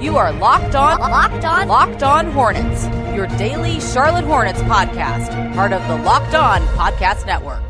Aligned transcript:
You 0.00 0.16
are 0.16 0.32
locked 0.32 0.74
on, 0.74 0.98
locked 0.98 1.44
on, 1.44 1.68
locked 1.68 2.02
on 2.02 2.32
Hornets. 2.32 2.86
Your 3.14 3.28
daily 3.38 3.78
Charlotte 3.78 4.24
Hornets 4.24 4.60
podcast, 4.62 5.54
part 5.54 5.72
of 5.72 5.86
the 5.86 5.96
Locked 5.98 6.34
On 6.34 6.60
Podcast 6.76 7.24
Network. 7.26 7.62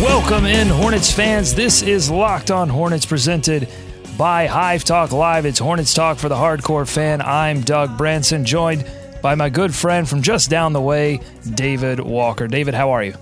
Welcome 0.00 0.46
in, 0.46 0.68
Hornets 0.68 1.12
fans. 1.12 1.54
This 1.54 1.82
is 1.82 2.10
Locked 2.10 2.50
On 2.50 2.70
Hornets 2.70 3.04
presented 3.04 3.68
by 4.16 4.46
Hive 4.46 4.84
Talk 4.84 5.12
Live. 5.12 5.44
It's 5.44 5.58
Hornets 5.58 5.92
Talk 5.92 6.16
for 6.16 6.30
the 6.30 6.34
hardcore 6.34 6.88
fan. 6.88 7.20
I'm 7.20 7.60
Doug 7.60 7.98
Branson, 7.98 8.46
joined 8.46 8.90
by 9.20 9.34
my 9.34 9.50
good 9.50 9.74
friend 9.74 10.08
from 10.08 10.22
just 10.22 10.48
down 10.48 10.72
the 10.72 10.80
way, 10.80 11.20
David 11.54 12.00
Walker. 12.00 12.48
David, 12.48 12.72
how 12.72 12.92
are 12.92 13.04
you? 13.04 13.14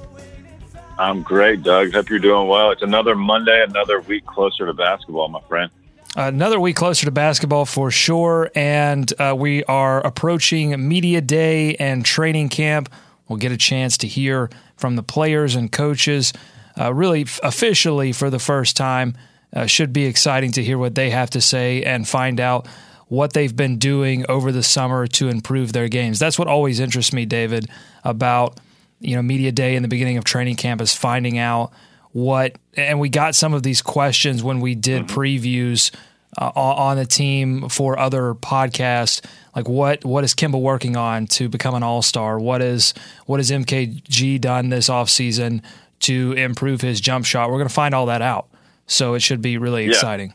I'm 0.98 1.22
great, 1.22 1.62
Doug. 1.62 1.92
Hope 1.92 2.08
you're 2.08 2.18
doing 2.18 2.46
well. 2.48 2.70
It's 2.70 2.82
another 2.82 3.14
Monday, 3.16 3.64
another 3.68 4.00
week 4.00 4.24
closer 4.26 4.66
to 4.66 4.74
basketball, 4.74 5.28
my 5.28 5.40
friend. 5.48 5.70
Another 6.16 6.60
week 6.60 6.76
closer 6.76 7.06
to 7.06 7.10
basketball 7.10 7.64
for 7.64 7.90
sure. 7.90 8.50
And 8.54 9.12
uh, 9.20 9.34
we 9.36 9.64
are 9.64 10.00
approaching 10.06 10.88
Media 10.88 11.20
Day 11.20 11.74
and 11.76 12.04
training 12.04 12.48
camp. 12.50 12.92
We'll 13.28 13.38
get 13.38 13.50
a 13.50 13.56
chance 13.56 13.98
to 13.98 14.06
hear 14.06 14.50
from 14.76 14.94
the 14.94 15.02
players 15.02 15.56
and 15.56 15.72
coaches, 15.72 16.32
uh, 16.78 16.94
really 16.94 17.22
f- 17.22 17.40
officially 17.42 18.12
for 18.12 18.30
the 18.30 18.38
first 18.38 18.76
time. 18.76 19.16
Uh, 19.52 19.66
should 19.66 19.92
be 19.92 20.04
exciting 20.04 20.52
to 20.52 20.62
hear 20.62 20.78
what 20.78 20.94
they 20.94 21.10
have 21.10 21.30
to 21.30 21.40
say 21.40 21.82
and 21.84 22.08
find 22.08 22.40
out 22.40 22.66
what 23.08 23.32
they've 23.32 23.54
been 23.54 23.78
doing 23.78 24.24
over 24.28 24.50
the 24.50 24.62
summer 24.62 25.06
to 25.06 25.28
improve 25.28 25.72
their 25.72 25.88
games. 25.88 26.18
That's 26.18 26.38
what 26.38 26.48
always 26.48 26.80
interests 26.80 27.12
me, 27.12 27.24
David, 27.24 27.68
about 28.02 28.58
you 29.04 29.14
know 29.16 29.22
media 29.22 29.52
day 29.52 29.76
in 29.76 29.82
the 29.82 29.88
beginning 29.88 30.16
of 30.16 30.24
training 30.24 30.56
camp 30.56 30.80
is 30.80 30.94
finding 30.94 31.38
out 31.38 31.72
what 32.12 32.56
and 32.76 32.98
we 33.00 33.08
got 33.08 33.34
some 33.34 33.52
of 33.54 33.62
these 33.62 33.82
questions 33.82 34.42
when 34.42 34.60
we 34.60 34.74
did 34.74 35.02
Mm-hmm. 35.06 35.18
previews 35.20 35.94
uh, 36.36 36.50
on 36.54 36.96
the 36.96 37.06
team 37.06 37.68
for 37.68 37.98
other 37.98 38.34
podcasts 38.34 39.24
like 39.54 39.68
what 39.68 40.04
what 40.04 40.24
is 40.24 40.34
Kemba 40.34 40.60
working 40.60 40.96
on 40.96 41.26
to 41.28 41.48
become 41.48 41.74
an 41.74 41.82
all-star 41.82 42.38
what 42.38 42.60
is 42.62 42.92
what 43.26 43.38
has 43.40 43.50
MKG 43.50 44.40
done 44.40 44.68
this 44.70 44.88
offseason 44.88 45.62
to 46.00 46.32
improve 46.32 46.80
his 46.80 47.00
jump 47.00 47.24
shot 47.24 47.50
we're 47.50 47.58
going 47.58 47.68
to 47.68 47.74
find 47.74 47.94
all 47.94 48.06
that 48.06 48.22
out 48.22 48.48
so 48.86 49.14
it 49.14 49.20
should 49.20 49.40
be 49.42 49.58
really 49.58 49.84
Yeah. 49.84 49.90
exciting 49.90 50.34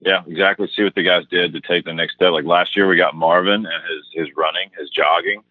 Yeah, 0.00 0.22
exactly. 0.26 0.68
See 0.74 0.82
what 0.82 0.94
the 0.96 1.02
guys 1.04 1.24
did 1.30 1.52
to 1.52 1.60
take 1.60 1.84
the 1.84 1.92
next 1.94 2.14
step. 2.14 2.32
Like 2.32 2.44
last 2.44 2.74
year, 2.76 2.88
we 2.88 2.96
got 2.96 3.14
Marvin 3.14 3.64
and 3.66 3.82
his 3.88 4.04
his 4.26 4.36
running, 4.36 4.68
his 4.78 4.90
jogging. 4.90 5.42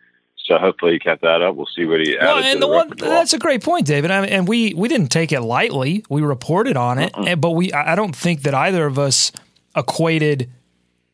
So 0.52 0.58
hopefully 0.58 0.92
he 0.92 1.00
kept 1.00 1.22
that 1.22 1.42
up. 1.42 1.56
We'll 1.56 1.66
see 1.74 1.86
what 1.86 2.02
he 2.02 2.18
added 2.18 2.26
Well, 2.26 2.42
to 2.42 2.46
and 2.46 2.62
the, 2.62 2.68
the 2.68 2.74
one 2.74 2.92
that's 2.98 3.32
a 3.32 3.40
great 3.40 3.64
point, 3.64 3.88
David. 3.88 4.12
I 4.12 4.20
mean, 4.20 4.30
and 4.32 4.48
we 4.50 4.74
we 4.74 4.90
didn't 4.90 5.08
take 5.08 5.32
it 5.32 5.40
lightly. 5.40 6.04
We 6.10 6.22
reported 6.22 6.76
on 6.76 7.00
it, 7.00 7.14
and, 7.16 7.40
but 7.40 7.52
we 7.52 7.72
I 7.72 7.94
I 7.94 7.96
don't 7.96 8.14
think 8.14 8.42
that 8.42 8.54
either 8.54 8.86
of 8.86 9.00
us 9.00 9.32
equated 9.78 10.50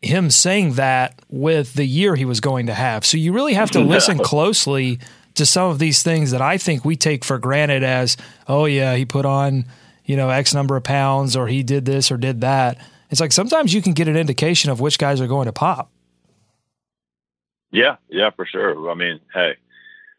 him 0.02 0.32
saying 0.32 0.74
that 0.74 1.20
with 1.30 1.76
the 1.76 1.86
year 1.86 2.16
he 2.16 2.26
was 2.26 2.40
going 2.40 2.66
to 2.66 2.74
have. 2.74 3.06
So 3.06 3.16
you 3.18 3.32
really 3.32 3.54
have 3.54 3.70
to 3.72 3.80
listen 3.96 4.18
closely 4.18 5.00
to 5.36 5.46
some 5.46 5.70
of 5.70 5.78
these 5.78 6.02
things 6.02 6.32
that 6.32 6.42
I 6.42 6.58
think 6.58 6.84
we 6.84 6.96
take 6.96 7.24
for 7.24 7.38
granted 7.38 7.84
as, 7.84 8.18
oh 8.48 8.66
yeah, 8.66 8.96
he 8.96 9.06
put 9.06 9.26
on, 9.26 9.66
you 10.04 10.18
know, 10.18 10.30
X 10.30 10.56
number 10.56 10.76
of 10.76 10.84
pounds 10.84 11.36
or 11.36 11.48
he 11.48 11.62
did 11.62 11.86
this 11.86 12.12
or 12.12 12.18
did 12.18 12.42
that. 12.42 12.80
It's 13.12 13.22
like 13.22 13.32
sometimes 13.32 13.72
you 13.72 13.84
can 13.84 13.94
get 13.94 14.08
an 14.08 14.18
indication 14.18 14.72
of 14.72 14.80
which 14.80 14.98
guys 14.98 15.22
are 15.22 15.28
going 15.28 15.46
to 15.46 15.54
pop. 15.54 15.92
Yeah, 17.72 17.98
yeah, 18.10 18.30
for 18.30 18.46
sure. 18.46 18.90
I 18.90 18.94
mean, 18.94 19.20
hey, 19.34 19.56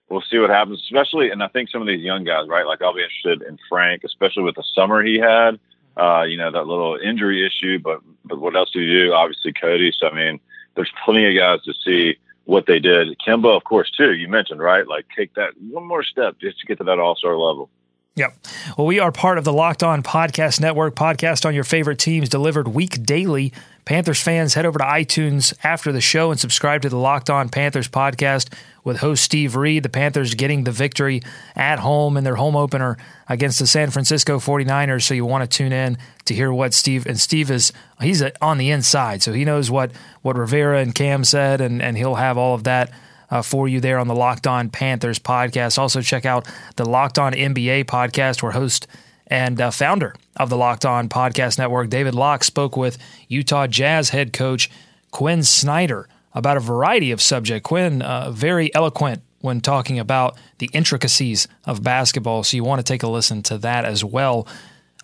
we'll 0.08 0.22
see 0.22 0.38
what 0.38 0.50
happens. 0.50 0.80
Especially, 0.82 1.30
and 1.30 1.42
I 1.42 1.48
think 1.48 1.70
some 1.70 1.80
of 1.80 1.88
these 1.88 2.02
young 2.02 2.24
guys, 2.24 2.48
right? 2.48 2.66
Like 2.66 2.82
I'll 2.82 2.94
be 2.94 3.02
interested 3.02 3.42
in 3.48 3.58
Frank, 3.68 4.04
especially 4.04 4.42
with 4.42 4.56
the 4.56 4.64
summer 4.74 5.02
he 5.02 5.18
had. 5.18 5.58
Uh, 5.96 6.22
you 6.22 6.36
know 6.36 6.50
that 6.52 6.66
little 6.66 6.96
injury 6.96 7.44
issue, 7.44 7.78
but 7.78 8.00
but 8.24 8.38
what 8.38 8.54
else 8.54 8.70
do 8.70 8.80
you 8.80 9.06
do? 9.06 9.12
Obviously, 9.12 9.52
Cody. 9.52 9.92
So 9.98 10.08
I 10.08 10.14
mean, 10.14 10.40
there's 10.76 10.92
plenty 11.04 11.26
of 11.26 11.36
guys 11.36 11.62
to 11.64 11.74
see 11.84 12.16
what 12.44 12.66
they 12.66 12.78
did. 12.78 13.18
Kemba, 13.18 13.54
of 13.56 13.64
course, 13.64 13.90
too. 13.90 14.14
You 14.14 14.28
mentioned 14.28 14.60
right, 14.60 14.86
like 14.86 15.06
take 15.16 15.34
that 15.34 15.50
one 15.60 15.84
more 15.84 16.04
step 16.04 16.36
just 16.40 16.60
to 16.60 16.66
get 16.66 16.78
to 16.78 16.84
that 16.84 16.98
All 17.00 17.16
Star 17.16 17.36
level. 17.36 17.68
Yep. 18.16 18.36
Well, 18.76 18.86
we 18.86 18.98
are 18.98 19.12
part 19.12 19.38
of 19.38 19.44
the 19.44 19.52
Locked 19.52 19.84
On 19.84 20.02
Podcast 20.02 20.60
Network, 20.60 20.96
podcast 20.96 21.46
on 21.46 21.54
your 21.54 21.62
favorite 21.62 22.00
teams 22.00 22.28
delivered 22.28 22.66
week 22.66 23.04
daily. 23.04 23.52
Panthers 23.84 24.20
fans, 24.20 24.54
head 24.54 24.66
over 24.66 24.78
to 24.78 24.84
iTunes 24.84 25.54
after 25.62 25.92
the 25.92 26.00
show 26.00 26.30
and 26.32 26.38
subscribe 26.38 26.82
to 26.82 26.88
the 26.88 26.98
Locked 26.98 27.30
On 27.30 27.48
Panthers 27.48 27.88
podcast 27.88 28.52
with 28.82 28.98
host 28.98 29.22
Steve 29.22 29.54
Reed. 29.54 29.84
The 29.84 29.88
Panthers 29.88 30.34
getting 30.34 30.64
the 30.64 30.72
victory 30.72 31.22
at 31.54 31.78
home 31.78 32.16
in 32.16 32.24
their 32.24 32.34
home 32.34 32.56
opener 32.56 32.98
against 33.28 33.60
the 33.60 33.66
San 33.68 33.90
Francisco 33.90 34.38
49ers. 34.38 35.04
So 35.04 35.14
you 35.14 35.24
want 35.24 35.48
to 35.48 35.56
tune 35.56 35.72
in 35.72 35.96
to 36.24 36.34
hear 36.34 36.52
what 36.52 36.74
Steve 36.74 37.06
and 37.06 37.18
Steve 37.18 37.50
is 37.52 37.72
he's 38.00 38.22
on 38.42 38.58
the 38.58 38.70
inside. 38.70 39.22
So 39.22 39.32
he 39.32 39.44
knows 39.44 39.70
what 39.70 39.92
what 40.22 40.36
Rivera 40.36 40.80
and 40.80 40.94
Cam 40.94 41.22
said 41.22 41.60
and 41.60 41.80
and 41.80 41.96
he'll 41.96 42.16
have 42.16 42.36
all 42.36 42.54
of 42.54 42.64
that 42.64 42.90
uh, 43.30 43.42
for 43.42 43.68
you 43.68 43.80
there 43.80 43.98
on 43.98 44.08
the 44.08 44.14
Locked 44.14 44.46
On 44.46 44.70
Panthers 44.70 45.18
podcast. 45.18 45.78
Also, 45.78 46.00
check 46.00 46.24
out 46.24 46.48
the 46.76 46.84
Locked 46.84 47.18
On 47.18 47.32
NBA 47.32 47.84
podcast, 47.84 48.42
where 48.42 48.52
host 48.52 48.86
and 49.26 49.60
uh, 49.60 49.70
founder 49.70 50.14
of 50.36 50.48
the 50.48 50.56
Locked 50.56 50.86
On 50.86 51.08
Podcast 51.08 51.58
Network, 51.58 51.90
David 51.90 52.14
Locke, 52.14 52.42
spoke 52.42 52.76
with 52.76 52.98
Utah 53.28 53.66
Jazz 53.66 54.10
head 54.10 54.32
coach 54.32 54.70
Quinn 55.10 55.42
Snyder 55.42 56.08
about 56.32 56.56
a 56.56 56.60
variety 56.60 57.10
of 57.10 57.20
subjects. 57.20 57.66
Quinn, 57.66 58.02
uh, 58.02 58.30
very 58.30 58.74
eloquent 58.74 59.22
when 59.40 59.60
talking 59.60 59.98
about 59.98 60.36
the 60.58 60.70
intricacies 60.72 61.46
of 61.64 61.82
basketball, 61.82 62.42
so 62.42 62.56
you 62.56 62.64
want 62.64 62.78
to 62.80 62.92
take 62.92 63.02
a 63.02 63.08
listen 63.08 63.42
to 63.42 63.58
that 63.58 63.84
as 63.84 64.04
well. 64.04 64.46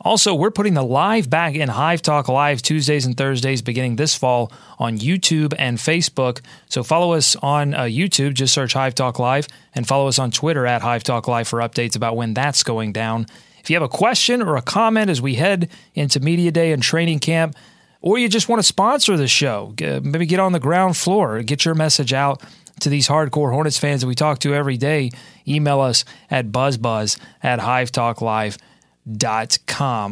Also, 0.05 0.35
we're 0.35 0.51
putting 0.51 0.75
the 0.75 0.85
live 0.85 1.31
back 1.31 1.55
in 1.55 1.71
Hive 1.71 2.03
Talk 2.03 2.29
Live 2.29 2.61
Tuesdays 2.61 3.07
and 3.07 3.17
Thursdays 3.17 3.63
beginning 3.63 3.97
this 3.97 4.15
fall 4.15 4.53
on 4.79 4.99
YouTube 4.99 5.55
and 5.59 5.79
Facebook. 5.79 6.43
So 6.69 6.83
follow 6.83 7.15
us 7.15 7.37
on 7.37 7.73
uh, 7.73 7.83
YouTube, 7.85 8.35
just 8.35 8.53
search 8.53 8.75
Hive 8.75 8.95
Talk 8.95 9.19
Live, 9.19 9.49
and 9.75 9.89
follow 9.89 10.07
us 10.07 10.19
on 10.19 10.31
Twitter 10.31 10.67
at 10.67 10.83
Hive 10.83 11.05
Talk 11.05 11.27
Live 11.27 11.49
for 11.49 11.61
updates 11.61 11.97
about 11.97 12.17
when 12.17 12.35
that's 12.35 12.63
going 12.63 12.93
down. 12.93 13.27
If 13.61 13.71
you 13.71 13.77
have 13.77 13.83
a 13.83 13.89
question 13.89 14.43
or 14.43 14.57
a 14.57 14.63
comment 14.63 15.09
as 15.09 15.23
we 15.23 15.37
head 15.37 15.71
into 15.95 16.21
Media 16.21 16.51
Day 16.51 16.73
and 16.73 16.83
training 16.83 17.21
camp, 17.21 17.57
or 18.03 18.19
you 18.19 18.29
just 18.29 18.51
want 18.51 18.59
to 18.61 18.65
sponsor 18.65 19.17
the 19.17 19.27
show, 19.27 19.73
maybe 19.81 20.27
get 20.27 20.39
on 20.39 20.53
the 20.53 20.61
ground 20.61 20.99
floor, 20.99 21.43
get 21.43 21.65
your 21.65 21.75
message 21.75 22.13
out 22.13 22.43
to 22.81 22.91
these 22.91 23.09
hardcore 23.09 23.53
Hornets 23.53 23.79
fans 23.79 24.03
that 24.03 24.07
we 24.07 24.15
talk 24.15 24.41
to 24.41 24.55
every 24.55 24.77
day, 24.77 25.13
email 25.49 25.81
us 25.81 26.05
at 26.31 26.49
buzzbuzz 26.49 27.19
at 27.43 27.59
hivetalklive.com. 27.61 28.61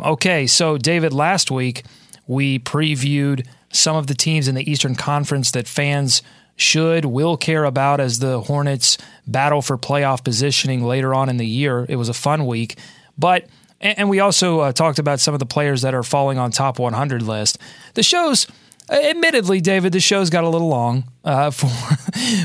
Okay, 0.02 0.46
so 0.46 0.78
David, 0.78 1.12
last 1.12 1.50
week 1.50 1.84
we 2.26 2.58
previewed 2.58 3.46
some 3.70 3.96
of 3.96 4.06
the 4.06 4.14
teams 4.14 4.48
in 4.48 4.54
the 4.54 4.70
Eastern 4.70 4.94
Conference 4.94 5.50
that 5.52 5.66
fans 5.66 6.22
should, 6.56 7.04
will 7.06 7.36
care 7.36 7.64
about 7.64 8.00
as 8.00 8.18
the 8.18 8.40
Hornets 8.40 8.98
battle 9.26 9.62
for 9.62 9.78
playoff 9.78 10.22
positioning 10.22 10.84
later 10.84 11.14
on 11.14 11.28
in 11.28 11.38
the 11.38 11.46
year. 11.46 11.86
It 11.88 11.96
was 11.96 12.08
a 12.08 12.14
fun 12.14 12.46
week. 12.46 12.78
But 13.18 13.46
and 13.80 13.98
and 13.98 14.08
we 14.08 14.20
also 14.20 14.60
uh, 14.60 14.72
talked 14.72 14.98
about 14.98 15.20
some 15.20 15.34
of 15.34 15.40
the 15.40 15.46
players 15.46 15.82
that 15.82 15.94
are 15.94 16.02
falling 16.02 16.38
on 16.38 16.50
top 16.50 16.78
100 16.78 17.22
list. 17.22 17.58
The 17.94 18.02
show's, 18.02 18.46
admittedly, 18.90 19.60
David, 19.60 19.92
the 19.92 20.00
show's 20.00 20.30
got 20.30 20.44
a 20.44 20.48
little 20.48 20.68
long 20.68 21.04
uh, 21.24 21.50
for 21.50 21.68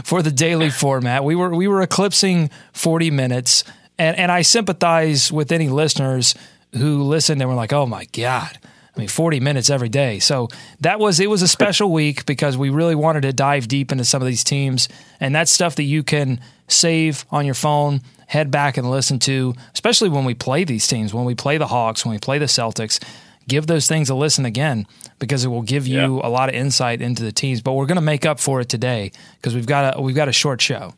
for 0.03 0.21
the 0.21 0.31
daily 0.31 0.69
format. 0.69 1.23
We 1.23 1.35
were 1.35 1.53
we 1.55 1.67
were 1.67 1.81
eclipsing 1.81 2.49
40 2.73 3.11
minutes, 3.11 3.63
and 3.97 4.17
and 4.17 4.31
I 4.31 4.41
sympathize 4.41 5.31
with 5.31 5.51
any 5.51 5.69
listeners 5.69 6.35
who 6.73 7.03
listened 7.03 7.41
and 7.41 7.49
were 7.49 7.55
like, 7.55 7.73
"Oh 7.73 7.85
my 7.85 8.05
god." 8.05 8.57
I 8.97 8.99
mean, 8.99 9.09
40 9.09 9.39
minutes 9.39 9.69
every 9.69 9.89
day. 9.89 10.17
So 10.17 10.47
that 10.81 10.99
was, 10.99 11.19
it 11.19 11.29
was 11.29 11.43
a 11.43 11.47
special 11.47 11.91
week 11.91 12.25
because 12.25 12.57
we 12.57 12.71
really 12.71 12.95
wanted 12.95 13.21
to 13.21 13.33
dive 13.33 13.67
deep 13.67 13.91
into 13.91 14.03
some 14.03 14.23
of 14.23 14.27
these 14.27 14.43
teams. 14.43 14.89
And 15.19 15.35
that's 15.35 15.51
stuff 15.51 15.75
that 15.75 15.83
you 15.83 16.01
can 16.01 16.39
save 16.67 17.23
on 17.29 17.45
your 17.45 17.53
phone, 17.53 18.01
head 18.25 18.49
back 18.49 18.75
and 18.75 18.89
listen 18.89 19.19
to, 19.19 19.53
especially 19.73 20.09
when 20.09 20.25
we 20.25 20.33
play 20.33 20.63
these 20.63 20.87
teams, 20.87 21.13
when 21.13 21.25
we 21.25 21.35
play 21.35 21.59
the 21.59 21.67
Hawks, 21.67 22.05
when 22.05 22.13
we 22.13 22.19
play 22.19 22.39
the 22.39 22.45
Celtics. 22.45 22.99
Give 23.47 23.67
those 23.67 23.87
things 23.87 24.09
a 24.09 24.15
listen 24.15 24.45
again 24.45 24.87
because 25.19 25.45
it 25.45 25.49
will 25.49 25.61
give 25.61 25.87
you 25.87 26.19
a 26.21 26.27
lot 26.27 26.49
of 26.49 26.55
insight 26.55 26.99
into 26.99 27.23
the 27.23 27.31
teams. 27.31 27.61
But 27.61 27.73
we're 27.73 27.85
going 27.85 27.95
to 27.95 28.01
make 28.01 28.25
up 28.25 28.39
for 28.39 28.59
it 28.61 28.67
today 28.67 29.11
because 29.35 29.55
we've 29.55 29.67
got 29.67 29.97
a 29.97 30.01
we've 30.01 30.15
got 30.15 30.27
a 30.27 30.33
short 30.33 30.59
show. 30.59 30.95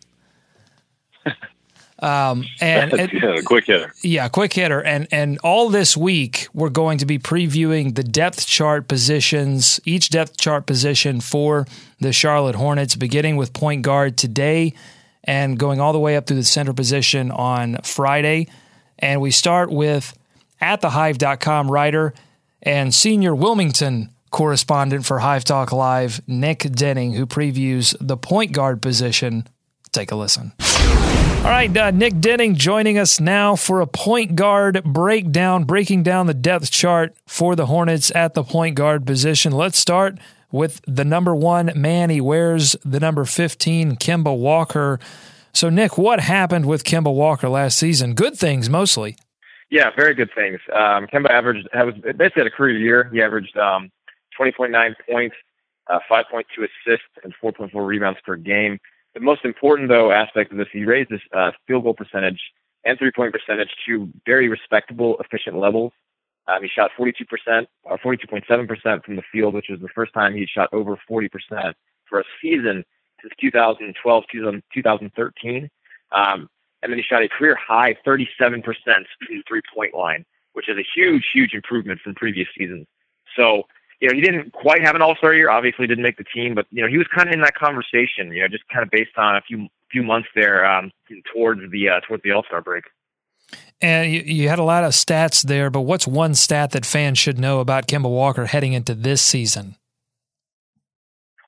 Um, 2.02 2.46
and, 2.62 2.92
yeah, 3.14 3.42
quick 3.46 3.66
hitter. 3.66 3.94
Yeah, 4.02 4.30
quick 4.30 4.54
hitter. 4.54 4.82
And 4.82 5.08
and 5.12 5.38
all 5.40 5.70
this 5.70 5.98
week 5.98 6.48
we're 6.54 6.70
going 6.70 6.98
to 7.00 7.06
be 7.06 7.20
previewing 7.20 7.96
the 7.96 8.04
depth 8.04 8.48
chart 8.48 8.88
positions, 8.88 9.80
each 9.86 10.10
depth 10.10 10.38
chart 10.38 10.66
position 10.66 11.20
for 11.22 11.68
the 12.00 12.14
Charlotte 12.14 12.56
Hornets, 12.56 12.96
beginning 12.96 13.36
with 13.36 13.54
point 13.54 13.82
guard 13.82 14.18
today 14.18 14.74
and 15.24 15.60
going 15.60 15.80
all 15.80 15.94
the 15.94 16.00
way 16.00 16.16
up 16.16 16.26
through 16.26 16.38
the 16.38 16.44
center 16.44 16.74
position 16.74 17.32
on 17.32 17.78
Friday. 17.84 18.48
And 18.98 19.22
we 19.22 19.32
start 19.32 19.70
with 19.70 20.18
at 20.62 20.82
thehive.com 20.82 21.70
writer 21.70 22.14
and 22.62 22.94
senior 22.94 23.36
Wilmington 23.36 24.10
correspondent 24.32 25.06
for 25.06 25.20
Hive 25.20 25.44
Talk 25.44 25.72
Live, 25.72 26.22
Nick 26.28 26.60
Denning, 26.72 27.14
who 27.14 27.26
previews 27.26 27.96
the 28.00 28.18
point 28.18 28.52
guard 28.52 28.82
position. 28.82 29.48
Take 29.92 30.12
a 30.12 30.16
listen. 30.16 30.54
All 31.40 31.46
right, 31.46 31.76
uh, 31.76 31.92
Nick 31.92 32.20
Denning 32.20 32.56
joining 32.56 32.98
us 32.98 33.22
now 33.22 33.56
for 33.56 33.80
a 33.80 33.88
point 33.88 34.36
guard 34.36 34.84
breakdown, 34.84 35.64
breaking 35.64 36.04
down 36.04 36.28
the 36.28 36.34
depth 36.34 36.70
chart 36.70 37.16
for 37.26 37.56
the 37.56 37.66
Hornets 37.66 38.12
at 38.14 38.34
the 38.34 38.44
point 38.44 38.76
guard 38.76 39.08
position. 39.08 39.54
Let's 39.54 39.80
start 39.80 40.18
with 40.52 40.82
the 40.86 41.06
number 41.06 41.34
one 41.34 41.72
man. 41.76 42.10
He 42.10 42.20
wears 42.20 42.76
the 42.84 43.00
number 43.00 43.24
15, 43.24 43.96
Kemba 43.96 44.38
Walker. 44.38 45.00
So, 45.54 45.70
Nick, 45.70 45.98
what 45.98 46.20
happened 46.20 46.66
with 46.66 46.84
Kemba 46.84 47.12
Walker 47.14 47.48
last 47.48 47.78
season? 47.78 48.16
Good 48.16 48.38
things 48.38 48.70
mostly. 48.70 49.16
Yeah, 49.72 49.92
very 49.96 50.14
good 50.14 50.30
things. 50.36 50.60
Um, 50.74 51.08
Kemba 51.08 51.30
averaged, 51.30 51.70
was 51.74 51.94
basically 51.96 52.42
had 52.42 52.48
a 52.48 52.52
career 52.52 52.78
year. 52.78 53.10
He 53.14 53.22
averaged 53.22 53.56
um, 53.58 53.90
20.9 54.40 54.94
points, 55.10 55.36
uh, 55.88 56.00
5.2 56.12 56.44
assists, 56.58 57.08
and 57.24 57.34
4.4 57.42 57.72
rebounds 57.74 58.20
per 58.26 58.36
game. 58.36 58.78
The 59.14 59.20
most 59.20 59.44
important, 59.44 59.90
though, 59.90 60.12
aspect 60.12 60.52
of 60.52 60.58
this, 60.58 60.68
he 60.72 60.86
raised 60.86 61.10
his 61.10 61.22
uh, 61.34 61.52
field 61.68 61.84
goal 61.84 61.94
percentage 61.94 62.40
and 62.86 62.98
three 62.98 63.12
point 63.12 63.34
percentage 63.34 63.70
to 63.88 64.10
very 64.26 64.48
respectable, 64.48 65.18
efficient 65.20 65.58
levels. 65.58 65.92
Um, 66.48 66.64
he 66.64 66.70
shot 66.70 66.92
42%, 66.98 67.68
or 67.84 67.98
42.7% 68.00 69.06
from 69.06 69.16
the 69.16 69.22
field, 69.32 69.54
which 69.54 69.68
was 69.70 69.80
the 69.80 69.90
first 69.90 70.14
time 70.14 70.34
he 70.34 70.48
shot 70.48 70.70
over 70.74 70.98
40% 71.10 71.30
for 72.06 72.20
a 72.20 72.24
season 72.42 72.84
since 73.22 73.34
2012, 73.40 74.24
2013. 74.74 75.70
Um, 76.12 76.50
and 76.82 76.92
then 76.92 76.98
he 76.98 77.04
shot 77.04 77.22
a 77.22 77.30
career 77.30 77.56
high 77.56 77.96
37% 78.06 78.64
from 78.64 79.04
the 79.30 79.44
three 79.48 79.62
point 79.74 79.94
line, 79.94 80.26
which 80.54 80.70
is 80.70 80.78
a 80.78 80.86
huge, 80.96 81.26
huge 81.34 81.54
improvement 81.54 82.00
from 82.02 82.16
previous 82.16 82.48
seasons. 82.58 82.88
So 83.36 83.64
you 84.00 84.08
know, 84.08 84.16
he 84.16 84.22
didn't 84.22 84.54
quite 84.54 84.82
have 84.82 84.96
an 84.96 85.02
All 85.02 85.16
Star 85.16 85.34
year. 85.34 85.50
Obviously, 85.50 85.88
didn't 85.88 86.04
make 86.04 86.18
the 86.18 86.24
team, 86.24 86.56
but 86.56 86.66
you 86.72 86.82
know, 86.82 86.88
he 86.88 86.98
was 86.98 87.08
kind 87.14 87.28
of 87.28 87.34
in 87.34 87.42
that 87.42 87.56
conversation. 87.56 88.32
You 88.32 88.42
know, 88.42 88.48
just 88.48 88.68
kind 88.70 88.84
of 88.84 88.90
based 88.90 89.18
on 89.18 89.36
a 89.36 89.42
few 89.42 89.68
few 89.92 90.04
months 90.04 90.30
there 90.36 90.66
um, 90.66 90.92
towards 91.34 91.62
the 91.72 91.90
uh, 91.90 92.00
towards 92.08 92.24
the 92.24 92.32
All 92.32 92.44
Star 92.44 92.62
break. 92.62 92.86
And 93.82 94.12
you, 94.12 94.22
you, 94.22 94.50
had 94.50 94.60
a 94.60 94.64
lot 94.64 94.84
of 94.84 94.92
stats 94.92 95.42
there, 95.42 95.70
but 95.70 95.82
what's 95.82 96.06
one 96.06 96.36
stat 96.36 96.72
that 96.72 96.86
fans 96.86 97.18
should 97.18 97.40
know 97.40 97.62
about 97.62 97.88
Kemba 97.88 98.10
Walker 98.10 98.46
heading 98.46 98.74
into 98.74 98.94
this 98.94 99.22
season? 99.22 99.76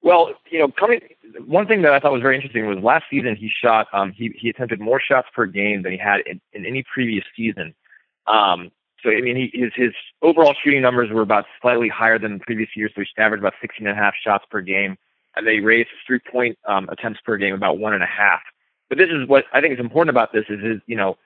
Well, 0.02 0.34
you 0.50 0.60
know, 0.60 0.70
coming 0.70 1.02
one 1.46 1.68
thing 1.68 1.82
that 1.84 1.94
I 1.94 2.00
thought 2.00 2.12
was 2.12 2.22
very 2.22 2.36
interesting 2.36 2.66
was 2.68 2.78
last 2.80 3.06
season 3.10 3.36
he 3.36 3.50
shot 3.50 3.88
um, 3.94 4.12
he 4.12 4.34
he 4.38 4.50
attempted 4.50 4.80
more 4.80 5.00
shots 5.00 5.28
per 5.34 5.46
game 5.46 5.84
than 5.84 5.92
he 5.92 5.98
had 5.98 6.22
in, 6.26 6.42
in 6.54 6.66
any 6.66 6.84
previous 6.94 7.26
season. 7.36 7.74
Um, 8.28 8.72
so 9.04 9.10
I 9.10 9.22
mean, 9.22 9.36
he, 9.36 9.52
his 9.54 9.72
his 9.76 9.94
overall 10.22 10.54
shooting 10.64 10.82
numbers 10.82 11.10
were 11.12 11.22
about 11.22 11.46
slightly 11.62 11.90
higher 11.90 12.20
than 12.20 12.40
previous 12.40 12.70
year. 12.76 12.90
So 12.94 13.02
he 13.02 13.08
averaged 13.18 13.42
about 13.42 13.54
16 13.62 13.88
and 13.88 13.98
a 13.98 14.02
half 14.02 14.14
shots 14.24 14.46
per 14.50 14.62
game, 14.62 14.98
and 15.36 15.46
they 15.46 15.60
raised 15.60 15.90
his 15.90 16.00
three 16.06 16.20
point 16.20 16.58
um, 16.68 16.90
attempts 16.90 17.20
per 17.26 17.38
game 17.38 17.54
about 17.54 17.80
one 17.80 17.94
and 17.94 18.04
a 18.04 18.08
half. 18.08 18.42
But 18.90 18.98
this 18.98 19.10
is 19.10 19.28
what 19.28 19.46
I 19.54 19.62
think 19.62 19.74
is 19.74 19.80
important 19.80 20.10
about 20.10 20.34
this 20.34 20.46
is 20.50 20.62
his 20.64 20.80
you 20.86 20.96
know 20.96 21.18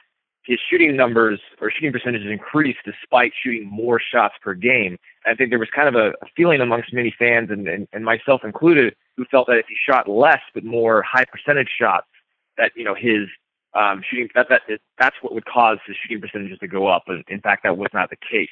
his 0.46 0.60
shooting 0.70 0.96
numbers 0.96 1.40
or 1.60 1.72
shooting 1.72 1.92
percentages 1.92 2.32
increased 2.32 2.80
despite 2.86 3.34
shooting 3.42 3.68
more 3.68 4.00
shots 4.00 4.36
per 4.42 4.54
game. 4.54 4.98
And 5.26 5.34
I 5.34 5.36
think 5.36 5.50
there 5.50 5.60
was 5.60 5.70
kind 5.76 5.88
of 5.88 5.96
a, 5.96 6.10
a 6.10 6.28
feeling 6.36 6.62
amongst 6.62 6.94
many 6.94 7.14
fans 7.18 7.50
and, 7.50 7.68
and, 7.68 7.88
and 7.94 8.06
myself 8.06 8.44
included 8.44 8.96
who 9.18 9.26
felt 9.26 9.48
that 9.48 9.58
if 9.58 9.66
he 9.68 9.76
shot 9.76 10.08
less 10.08 10.42
but 10.54 10.64
more 10.64 11.02
high 11.02 11.26
percentage 11.26 11.70
shots, 11.78 12.06
that 12.58 12.72
you 12.76 12.84
know 12.84 12.96
his 12.96 13.28
um, 13.76 14.02
shooting 14.10 14.30
that 14.36 14.48
that 14.50 14.62
that's 14.98 15.16
what 15.22 15.34
would 15.34 15.46
cause 15.46 15.78
the 15.88 15.94
shooting 15.94 16.22
percentages 16.22 16.60
to 16.60 16.68
go 16.68 16.88
up. 16.88 17.04
But 17.06 17.18
in 17.28 17.42
fact, 17.42 17.64
that 17.64 17.78
was 17.78 17.90
not 17.94 18.10
the 18.10 18.16
case. 18.16 18.50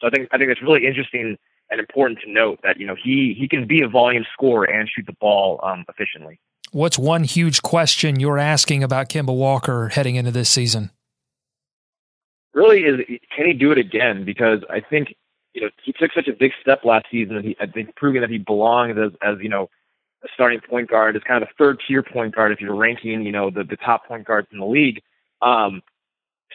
So 0.00 0.06
I 0.06 0.10
think 0.10 0.28
I 0.32 0.38
think 0.38 0.50
it's 0.50 0.62
really 0.62 0.86
interesting 0.86 1.36
and 1.70 1.80
important 1.80 2.20
to 2.20 2.30
note 2.30 2.60
that 2.62 2.78
you 2.78 2.86
know 2.86 2.94
he 3.02 3.34
he 3.38 3.48
can 3.48 3.66
be 3.66 3.82
a 3.82 3.88
volume 3.88 4.24
scorer 4.32 4.64
and 4.64 4.88
shoot 4.88 5.06
the 5.06 5.16
ball 5.20 5.60
um, 5.62 5.84
efficiently. 5.88 6.38
What's 6.72 6.98
one 6.98 7.24
huge 7.24 7.62
question 7.62 8.20
you're 8.20 8.38
asking 8.38 8.82
about 8.82 9.08
Kemba 9.08 9.34
Walker 9.34 9.88
heading 9.88 10.16
into 10.16 10.30
this 10.30 10.50
season? 10.50 10.90
Really, 12.52 12.80
is 12.80 13.00
can 13.34 13.46
he 13.46 13.52
do 13.52 13.72
it 13.72 13.78
again? 13.78 14.24
Because 14.24 14.60
I 14.70 14.80
think 14.80 15.14
you 15.54 15.62
know 15.62 15.70
he 15.82 15.92
took 15.92 16.12
such 16.12 16.28
a 16.28 16.32
big 16.32 16.52
step 16.60 16.84
last 16.84 17.06
season. 17.10 17.42
He, 17.42 17.56
I 17.60 17.66
think 17.66 17.94
proving 17.96 18.20
that 18.20 18.30
he 18.30 18.38
belongs 18.38 18.96
as 18.98 19.12
as 19.22 19.38
you 19.40 19.48
know 19.48 19.70
a 20.26 20.32
starting 20.34 20.60
point 20.60 20.90
guard 20.90 21.16
is 21.16 21.22
kind 21.22 21.42
of 21.42 21.48
a 21.48 21.52
third 21.58 21.80
tier 21.86 22.02
point 22.02 22.34
guard 22.34 22.52
if 22.52 22.60
you're 22.60 22.74
ranking, 22.74 23.22
you 23.22 23.32
know, 23.32 23.50
the, 23.50 23.64
the 23.64 23.76
top 23.76 24.06
point 24.06 24.26
guards 24.26 24.48
in 24.52 24.58
the 24.58 24.66
league. 24.66 25.02
Um, 25.42 25.82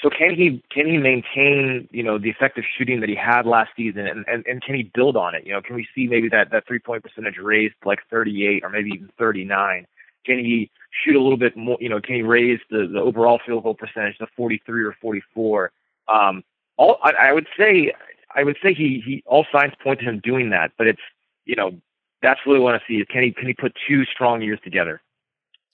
so 0.01 0.09
can 0.09 0.33
he 0.33 0.63
can 0.71 0.87
he 0.87 0.97
maintain 0.97 1.87
you 1.91 2.01
know 2.01 2.17
the 2.17 2.29
effective 2.29 2.63
shooting 2.77 3.01
that 3.01 3.09
he 3.09 3.15
had 3.15 3.45
last 3.45 3.71
season 3.75 4.07
and, 4.07 4.25
and, 4.27 4.45
and 4.47 4.61
can 4.63 4.75
he 4.75 4.89
build 4.95 5.15
on 5.15 5.35
it? 5.35 5.45
You 5.45 5.53
know, 5.53 5.61
can 5.61 5.75
we 5.75 5.87
see 5.93 6.07
maybe 6.07 6.27
that 6.29 6.51
that 6.51 6.65
three 6.67 6.79
point 6.79 7.03
percentage 7.03 7.37
raised 7.37 7.75
like 7.85 7.99
38 8.09 8.63
or 8.63 8.69
maybe 8.69 8.91
even 8.91 9.09
39? 9.17 9.85
Can 10.25 10.39
he 10.39 10.71
shoot 10.91 11.15
a 11.15 11.21
little 11.21 11.37
bit 11.37 11.55
more? 11.55 11.77
You 11.79 11.89
know, 11.89 11.99
can 11.99 12.15
he 12.15 12.21
raise 12.21 12.59
the, 12.69 12.87
the 12.91 12.99
overall 12.99 13.39
field 13.45 13.63
goal 13.63 13.75
percentage 13.75 14.17
to 14.19 14.27
43 14.35 14.85
or 14.85 14.95
44? 15.01 15.71
Um, 16.07 16.43
all 16.77 16.97
I, 17.03 17.11
I 17.11 17.33
would 17.33 17.47
say 17.57 17.93
I 18.33 18.43
would 18.43 18.57
say 18.63 18.73
he 18.73 19.03
he 19.05 19.23
all 19.25 19.45
signs 19.51 19.73
point 19.83 19.99
to 19.99 20.05
him 20.05 20.19
doing 20.19 20.49
that, 20.51 20.71
but 20.77 20.87
it's 20.87 21.01
you 21.45 21.55
know 21.55 21.79
that's 22.21 22.39
what 22.45 22.53
we 22.53 22.59
want 22.59 22.81
to 22.81 22.85
see. 22.87 23.03
Can 23.05 23.23
he 23.23 23.31
can 23.31 23.47
he 23.47 23.53
put 23.53 23.73
two 23.87 24.05
strong 24.05 24.41
years 24.41 24.59
together? 24.63 25.01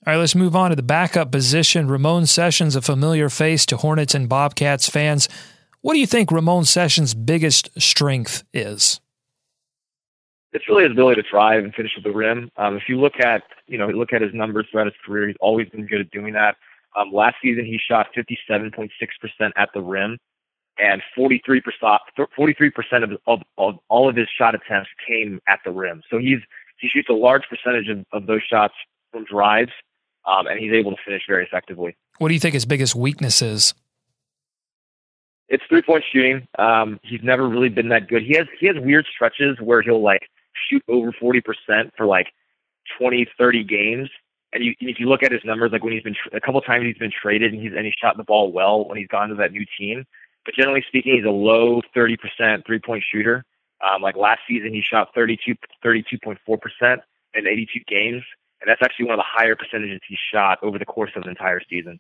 All 0.06 0.14
right, 0.14 0.20
let's 0.20 0.36
move 0.36 0.56
on 0.56 0.70
to 0.70 0.76
the 0.76 0.84
backup 0.84 1.32
position. 1.32 1.88
Ramon 1.88 2.28
Sessions, 2.28 2.76
a 2.76 2.82
familiar 2.82 3.30
face 3.30 3.66
to 3.66 3.78
Hornets 3.78 4.16
and 4.16 4.30
Bobcats 4.30 4.88
fans. 4.88 5.28
What 5.82 5.94
do 5.94 6.00
you 6.00 6.08
think 6.08 6.32
Ramon 6.32 6.66
Sessions' 6.66 7.14
biggest 7.14 7.70
strength 7.82 8.44
is? 8.54 9.00
It's 10.54 10.68
really 10.70 10.84
his 10.84 10.92
ability 10.94 11.22
to 11.22 11.30
drive 11.30 11.64
and 11.64 11.74
finish 11.74 11.92
at 11.98 12.04
the 12.04 12.12
rim. 12.12 12.50
Um, 12.58 12.78
if 12.78 12.84
you 12.88 13.00
look 13.00 13.20
at 13.20 13.44
you 13.68 13.78
know 13.78 13.88
look 13.88 14.14
at 14.14 14.22
his 14.22 14.34
numbers 14.34 14.68
throughout 14.72 14.88
his 14.88 14.96
career, 15.06 15.28
he's 15.28 15.38
always 15.40 15.68
been 15.70 15.86
good 15.86 16.02
at 16.02 16.12
doing 16.12 16.34
that. 16.34 16.56
Um, 16.96 17.12
last 17.12 17.36
season, 17.44 17.66
he 17.66 17.78
shot 17.78 18.08
57.6% 18.16 18.90
at 19.56 19.70
the 19.74 19.82
rim 19.82 20.18
and 20.80 21.02
43 21.16 21.62
percent 21.62 22.30
43 22.36 22.70
percent 22.70 23.04
of, 23.04 23.12
of, 23.28 23.42
of 23.58 23.76
all 23.90 24.10
of 24.10 24.16
his 24.16 24.28
shot 24.36 24.56
attempts 24.56 24.90
came 25.08 25.42
at 25.48 25.60
the 25.66 25.72
rim. 25.72 26.02
So 26.10 26.18
he's 26.18 26.40
he 26.80 26.88
shoots 26.88 27.10
a 27.10 27.14
large 27.14 27.44
percentage 27.50 27.90
of, 27.90 28.06
of 28.12 28.28
those 28.28 28.42
shots 28.44 28.74
from 29.12 29.26
drives, 29.26 29.72
um, 30.26 30.48
and 30.48 30.60
he's 30.60 30.74
able 30.74 30.92
to 30.92 30.98
finish 31.04 31.24
very 31.28 31.44
effectively. 31.44 31.96
What 32.20 32.28
do 32.30 32.34
you 32.34 32.40
think 32.40 32.54
his 32.54 32.66
biggest 32.66 32.96
weakness 32.96 33.42
is? 33.42 33.74
It's 35.50 35.64
three 35.70 35.82
point 35.82 36.04
shooting. 36.12 36.48
Um, 36.60 37.00
he's 37.04 37.22
never 37.24 37.48
really 37.48 37.70
been 37.70 37.90
that 37.90 38.08
good. 38.08 38.24
He 38.24 38.36
has 38.36 38.48
he 38.60 38.68
has 38.68 38.76
weird 38.80 39.06
stretches 39.14 39.58
where 39.60 39.82
he'll 39.82 40.02
like 40.02 40.30
shoot 40.70 40.84
over 40.88 41.12
40 41.12 41.42
percent 41.42 41.94
for 41.96 42.06
like 42.06 42.28
20, 43.00 43.28
30 43.38 43.64
games. 43.64 44.10
And 44.54 44.64
you, 44.64 44.74
if 44.80 45.00
you 45.00 45.08
look 45.10 45.24
at 45.24 45.32
his 45.32 45.42
numbers, 45.44 45.72
like 45.72 45.84
when 45.84 45.94
he's 45.94 46.04
been 46.04 46.16
a 46.34 46.40
couple 46.40 46.62
times 46.62 46.86
he's 46.86 46.98
been 46.98 47.12
traded 47.12 47.54
and 47.54 47.62
he's 47.62 47.74
and 47.76 47.86
he 47.86 47.94
shot 48.02 48.18
the 48.18 48.24
ball 48.24 48.52
well 48.52 48.88
when 48.88 48.98
he's 48.98 49.08
gone 49.08 49.30
to 49.30 49.36
that 49.36 49.52
new 49.52 49.66
team 49.78 50.06
but 50.48 50.56
generally 50.56 50.82
speaking, 50.88 51.18
he's 51.18 51.26
a 51.26 51.30
low 51.30 51.82
30% 51.94 52.66
three 52.66 52.80
point 52.80 53.04
shooter. 53.12 53.44
Um, 53.84 54.02
like 54.02 54.16
last 54.16 54.40
season, 54.48 54.74
he 54.74 54.82
shot 54.82 55.10
32, 55.14 55.56
32.4% 55.84 56.38
in 57.34 57.48
82 57.48 57.80
games. 57.86 58.24
And 58.62 58.70
that's 58.70 58.82
actually 58.82 59.08
one 59.08 59.16
of 59.16 59.20
the 59.20 59.26
higher 59.28 59.58
percentages 59.58 60.00
he 60.08 60.18
shot 60.34 60.60
over 60.64 60.80
the 60.80 60.86
course 60.86 61.12
of 61.18 61.24
the 61.24 61.30
entire 61.30 61.60
season. 61.70 62.00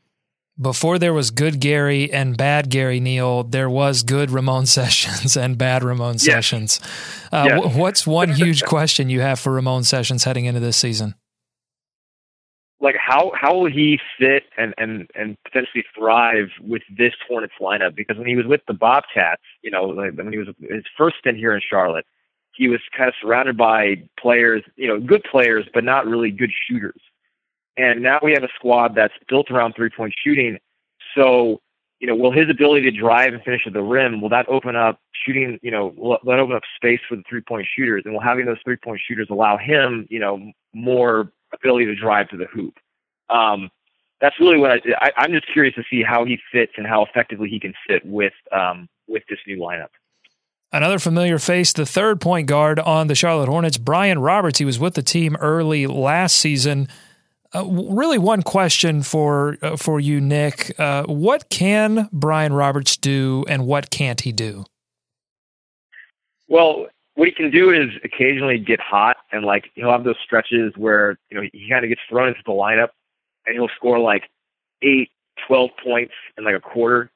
Before 0.59 0.97
there 0.97 1.13
was 1.13 1.29
good 1.29 1.59
Gary 1.59 2.11
and 2.11 2.37
bad 2.37 2.69
Gary 2.69 3.01
Neal, 3.01 3.43
there 3.43 3.69
was 3.69 4.01
good 4.01 4.31
Ramon 4.31 4.65
Sessions 4.77 5.35
and 5.35 5.57
bad 5.57 5.83
Ramon 5.83 6.13
yes. 6.13 6.23
Sessions. 6.23 6.79
Uh, 7.31 7.47
yes. 7.49 7.61
w- 7.61 7.77
what's 7.77 8.07
one 8.07 8.31
huge 8.31 8.63
question 8.63 9.09
you 9.09 9.19
have 9.19 9.41
for 9.41 9.51
Ramon 9.51 9.83
Sessions 9.83 10.23
heading 10.23 10.45
into 10.45 10.61
this 10.61 10.77
season? 10.77 11.15
Like 12.79 12.95
how 12.95 13.31
how 13.35 13.55
will 13.55 13.71
he 13.71 13.99
fit 14.19 14.43
and 14.57 14.73
and 14.77 15.09
and 15.15 15.37
potentially 15.43 15.83
thrive 15.95 16.49
with 16.61 16.83
this 16.95 17.13
Hornets 17.27 17.53
lineup? 17.59 17.95
Because 17.95 18.17
when 18.17 18.27
he 18.27 18.35
was 18.35 18.45
with 18.45 18.61
the 18.67 18.73
Bobcats, 18.73 19.41
you 19.63 19.71
know, 19.71 19.83
like 19.83 20.13
when 20.13 20.31
he 20.31 20.37
was 20.37 20.49
his 20.59 20.83
first 20.97 21.17
stint 21.19 21.37
here 21.37 21.53
in 21.53 21.61
Charlotte, 21.67 22.05
he 22.53 22.67
was 22.67 22.79
kind 22.95 23.07
of 23.07 23.15
surrounded 23.21 23.57
by 23.57 24.03
players, 24.19 24.63
you 24.75 24.87
know, 24.87 24.99
good 24.99 25.23
players, 25.23 25.65
but 25.73 25.83
not 25.83 26.05
really 26.05 26.31
good 26.31 26.51
shooters. 26.67 26.99
And 27.77 28.01
now 28.01 28.19
we 28.21 28.33
have 28.33 28.43
a 28.43 28.49
squad 28.55 28.95
that's 28.95 29.13
built 29.29 29.51
around 29.51 29.73
three 29.75 29.89
point 29.89 30.13
shooting. 30.23 30.57
So, 31.15 31.61
you 31.99 32.07
know, 32.07 32.15
will 32.15 32.31
his 32.31 32.49
ability 32.49 32.91
to 32.91 32.97
drive 32.97 33.33
and 33.33 33.41
finish 33.43 33.61
at 33.65 33.73
the 33.73 33.81
rim 33.81 34.21
will 34.21 34.29
that 34.29 34.47
open 34.49 34.75
up 34.75 34.99
shooting? 35.13 35.59
You 35.63 35.71
know, 35.71 35.93
will 35.97 36.19
that 36.25 36.39
open 36.39 36.55
up 36.55 36.63
space 36.75 36.99
for 37.09 37.15
the 37.15 37.23
three 37.27 37.41
point 37.41 37.67
shooters? 37.75 38.03
And 38.05 38.13
will 38.13 38.21
having 38.21 38.45
those 38.45 38.57
three 38.63 38.77
point 38.77 39.01
shooters 39.07 39.27
allow 39.31 39.57
him, 39.57 40.07
you 40.11 40.19
know, 40.19 40.51
more 40.73 41.31
ability 41.61 41.85
to 41.85 41.95
drive 41.95 42.29
to 42.29 42.37
the 42.37 42.45
hoop. 42.45 42.73
Um, 43.29 43.69
that's 44.19 44.39
really 44.39 44.57
what 44.57 44.71
I, 44.71 44.79
I 44.99 45.11
I'm 45.17 45.31
just 45.31 45.47
curious 45.51 45.75
to 45.75 45.83
see 45.89 46.03
how 46.03 46.25
he 46.25 46.39
fits 46.51 46.73
and 46.77 46.87
how 46.87 47.03
effectively 47.03 47.49
he 47.49 47.59
can 47.59 47.73
fit 47.87 48.05
with 48.05 48.33
um 48.51 48.87
with 49.07 49.23
this 49.29 49.39
new 49.47 49.57
lineup. 49.57 49.89
Another 50.71 50.99
familiar 50.99 51.39
face, 51.39 51.71
the 51.71 51.85
third 51.85 52.19
point 52.19 52.47
guard 52.47 52.77
on 52.79 53.07
the 53.07 53.15
Charlotte 53.15 53.47
Hornets, 53.47 53.77
Brian 53.77 54.19
Roberts. 54.19 54.59
He 54.59 54.65
was 54.65 54.79
with 54.79 54.95
the 54.95 55.01
team 55.01 55.37
early 55.37 55.87
last 55.87 56.35
season. 56.35 56.89
Uh, 57.55 57.65
really, 57.65 58.17
one 58.17 58.43
question 58.43 59.01
for 59.01 59.57
uh, 59.61 59.77
for 59.77 59.99
you, 59.99 60.19
Nick. 60.19 60.77
Uh, 60.77 61.03
what 61.03 61.49
can 61.49 62.09
Brian 62.11 62.51
Roberts 62.51 62.97
do, 62.97 63.45
and 63.47 63.65
what 63.65 63.89
can't 63.89 64.19
he 64.21 64.33
do? 64.33 64.65
Well, 66.49 66.87
what 67.17 67.27
he 67.27 67.33
can 67.33 67.49
do 67.49 67.71
is 67.71 67.89
occasionally 68.03 68.59
get 68.59 68.79
hot, 68.79 69.17
and 69.31 69.43
like 69.43 69.71
he'll 69.73 69.89
have 69.89 70.03
those 70.03 70.19
stretches 70.23 70.71
where 70.77 71.17
you 71.31 71.37
know 71.37 71.49
he 71.51 71.67
kind 71.67 71.83
of 71.83 71.89
gets 71.89 72.01
thrown 72.07 72.27
into 72.27 72.41
the 72.45 72.51
lineup, 72.51 72.89
and 73.45 73.55
he'll 73.55 73.69
score 73.75 73.97
like 73.97 74.29
eight, 74.83 75.09
twelve 75.47 75.71
points 75.83 76.13
in 76.37 76.43
like 76.43 76.53
a 76.53 76.59
quarter, 76.59 77.09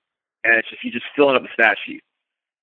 and 0.43 0.55
it's 0.55 0.67
just 0.72 0.81
he's 0.81 0.93
just 0.93 1.05
filling 1.15 1.36
up 1.36 1.43
the 1.43 1.50
stat 1.53 1.77
sheet. 1.86 2.01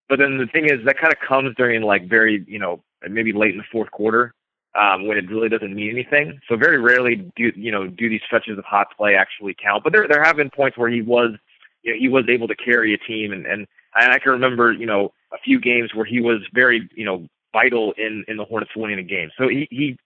But 0.08 0.18
then 0.18 0.36
the 0.36 0.48
thing 0.48 0.64
is, 0.64 0.84
that 0.84 0.98
kind 0.98 1.12
of 1.12 1.20
comes 1.20 1.54
during 1.54 1.82
like 1.82 2.08
very, 2.08 2.44
you 2.48 2.58
know, 2.58 2.82
maybe 3.08 3.32
late 3.32 3.52
in 3.52 3.58
the 3.58 3.64
fourth 3.70 3.92
quarter 3.92 4.34
um, 4.74 5.06
when 5.06 5.16
it 5.16 5.30
really 5.30 5.48
doesn't 5.48 5.72
mean 5.72 5.90
anything. 5.90 6.40
So 6.48 6.56
very 6.56 6.80
rarely 6.80 7.30
do 7.36 7.52
you 7.54 7.70
know 7.70 7.86
do 7.86 8.08
these 8.08 8.22
stretches 8.26 8.58
of 8.58 8.64
hot 8.64 8.88
play 8.96 9.14
actually 9.14 9.54
count. 9.54 9.84
But 9.84 9.92
there 9.92 10.08
there 10.08 10.24
have 10.24 10.34
been 10.34 10.50
points 10.50 10.76
where 10.76 10.90
he 10.90 11.02
was, 11.02 11.36
you 11.84 11.92
know, 11.92 12.00
he 12.00 12.08
was 12.08 12.24
able 12.28 12.48
to 12.48 12.56
carry 12.56 12.94
a 12.94 12.98
team, 12.98 13.32
and 13.32 13.46
and 13.94 14.12
I 14.12 14.18
can 14.18 14.32
remember, 14.32 14.72
you 14.72 14.86
know, 14.86 15.12
a 15.32 15.38
few 15.38 15.60
games 15.60 15.94
where 15.94 16.04
he 16.04 16.20
was 16.20 16.40
very, 16.52 16.88
you 16.94 17.04
know, 17.04 17.28
vital 17.52 17.92
in 17.92 18.24
in 18.28 18.36
the 18.36 18.44
Hornets 18.44 18.72
winning 18.76 18.98
a 18.98 19.02
game. 19.02 19.30
So 19.36 19.48
he 19.48 19.68
he 19.70 19.98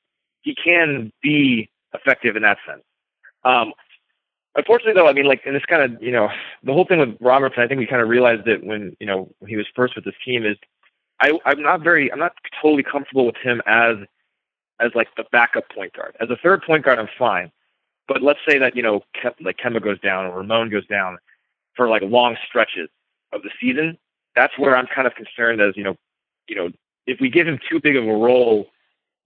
he 0.42 0.54
can 0.54 1.12
be 1.22 1.70
effective 1.94 2.36
in 2.36 2.42
that 2.42 2.58
sense. 2.66 2.82
Um, 3.44 3.72
Unfortunately, 4.54 4.92
though, 4.92 5.08
I 5.08 5.14
mean, 5.14 5.24
like, 5.24 5.42
and 5.46 5.56
this 5.56 5.64
kind 5.64 5.82
of, 5.82 6.02
you 6.02 6.12
know, 6.12 6.28
the 6.62 6.74
whole 6.74 6.84
thing 6.84 6.98
with 6.98 7.16
Robertson, 7.20 7.62
I 7.62 7.66
think 7.66 7.78
we 7.78 7.86
kind 7.86 8.02
of 8.02 8.08
realized 8.08 8.46
it 8.46 8.62
when, 8.62 8.94
you 9.00 9.06
know, 9.06 9.32
he 9.46 9.56
was 9.56 9.66
first 9.74 9.96
with 9.96 10.04
this 10.04 10.14
team 10.24 10.44
is, 10.44 10.58
I, 11.20 11.32
I'm 11.46 11.62
not 11.62 11.80
very, 11.80 12.12
I'm 12.12 12.18
not 12.18 12.34
totally 12.60 12.82
comfortable 12.82 13.24
with 13.24 13.36
him 13.36 13.62
as, 13.66 13.96
as 14.78 14.90
like 14.94 15.08
the 15.16 15.24
backup 15.32 15.70
point 15.70 15.94
guard. 15.94 16.16
As 16.20 16.28
a 16.28 16.36
third 16.36 16.62
point 16.64 16.84
guard, 16.84 16.98
I'm 16.98 17.08
fine. 17.18 17.50
But 18.08 18.20
let's 18.20 18.40
say 18.46 18.58
that, 18.58 18.76
you 18.76 18.82
know, 18.82 19.00
Ke- 19.14 19.40
like 19.40 19.56
Kemba 19.56 19.82
goes 19.82 19.98
down 20.00 20.26
or 20.26 20.38
Ramon 20.38 20.68
goes 20.68 20.86
down 20.86 21.16
for 21.74 21.88
like 21.88 22.02
long 22.02 22.36
stretches 22.46 22.90
of 23.32 23.42
the 23.42 23.50
season. 23.60 23.98
That's 24.34 24.56
where 24.58 24.76
I'm 24.76 24.86
kind 24.86 25.06
of 25.06 25.14
concerned 25.14 25.60
as, 25.60 25.76
you 25.76 25.84
know, 25.84 25.96
you 26.48 26.56
know, 26.56 26.70
if 27.06 27.20
we 27.20 27.30
give 27.30 27.46
him 27.46 27.58
too 27.70 27.80
big 27.80 27.96
of 27.96 28.04
a 28.04 28.12
role, 28.12 28.66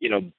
you 0.00 0.10
know, 0.10 0.30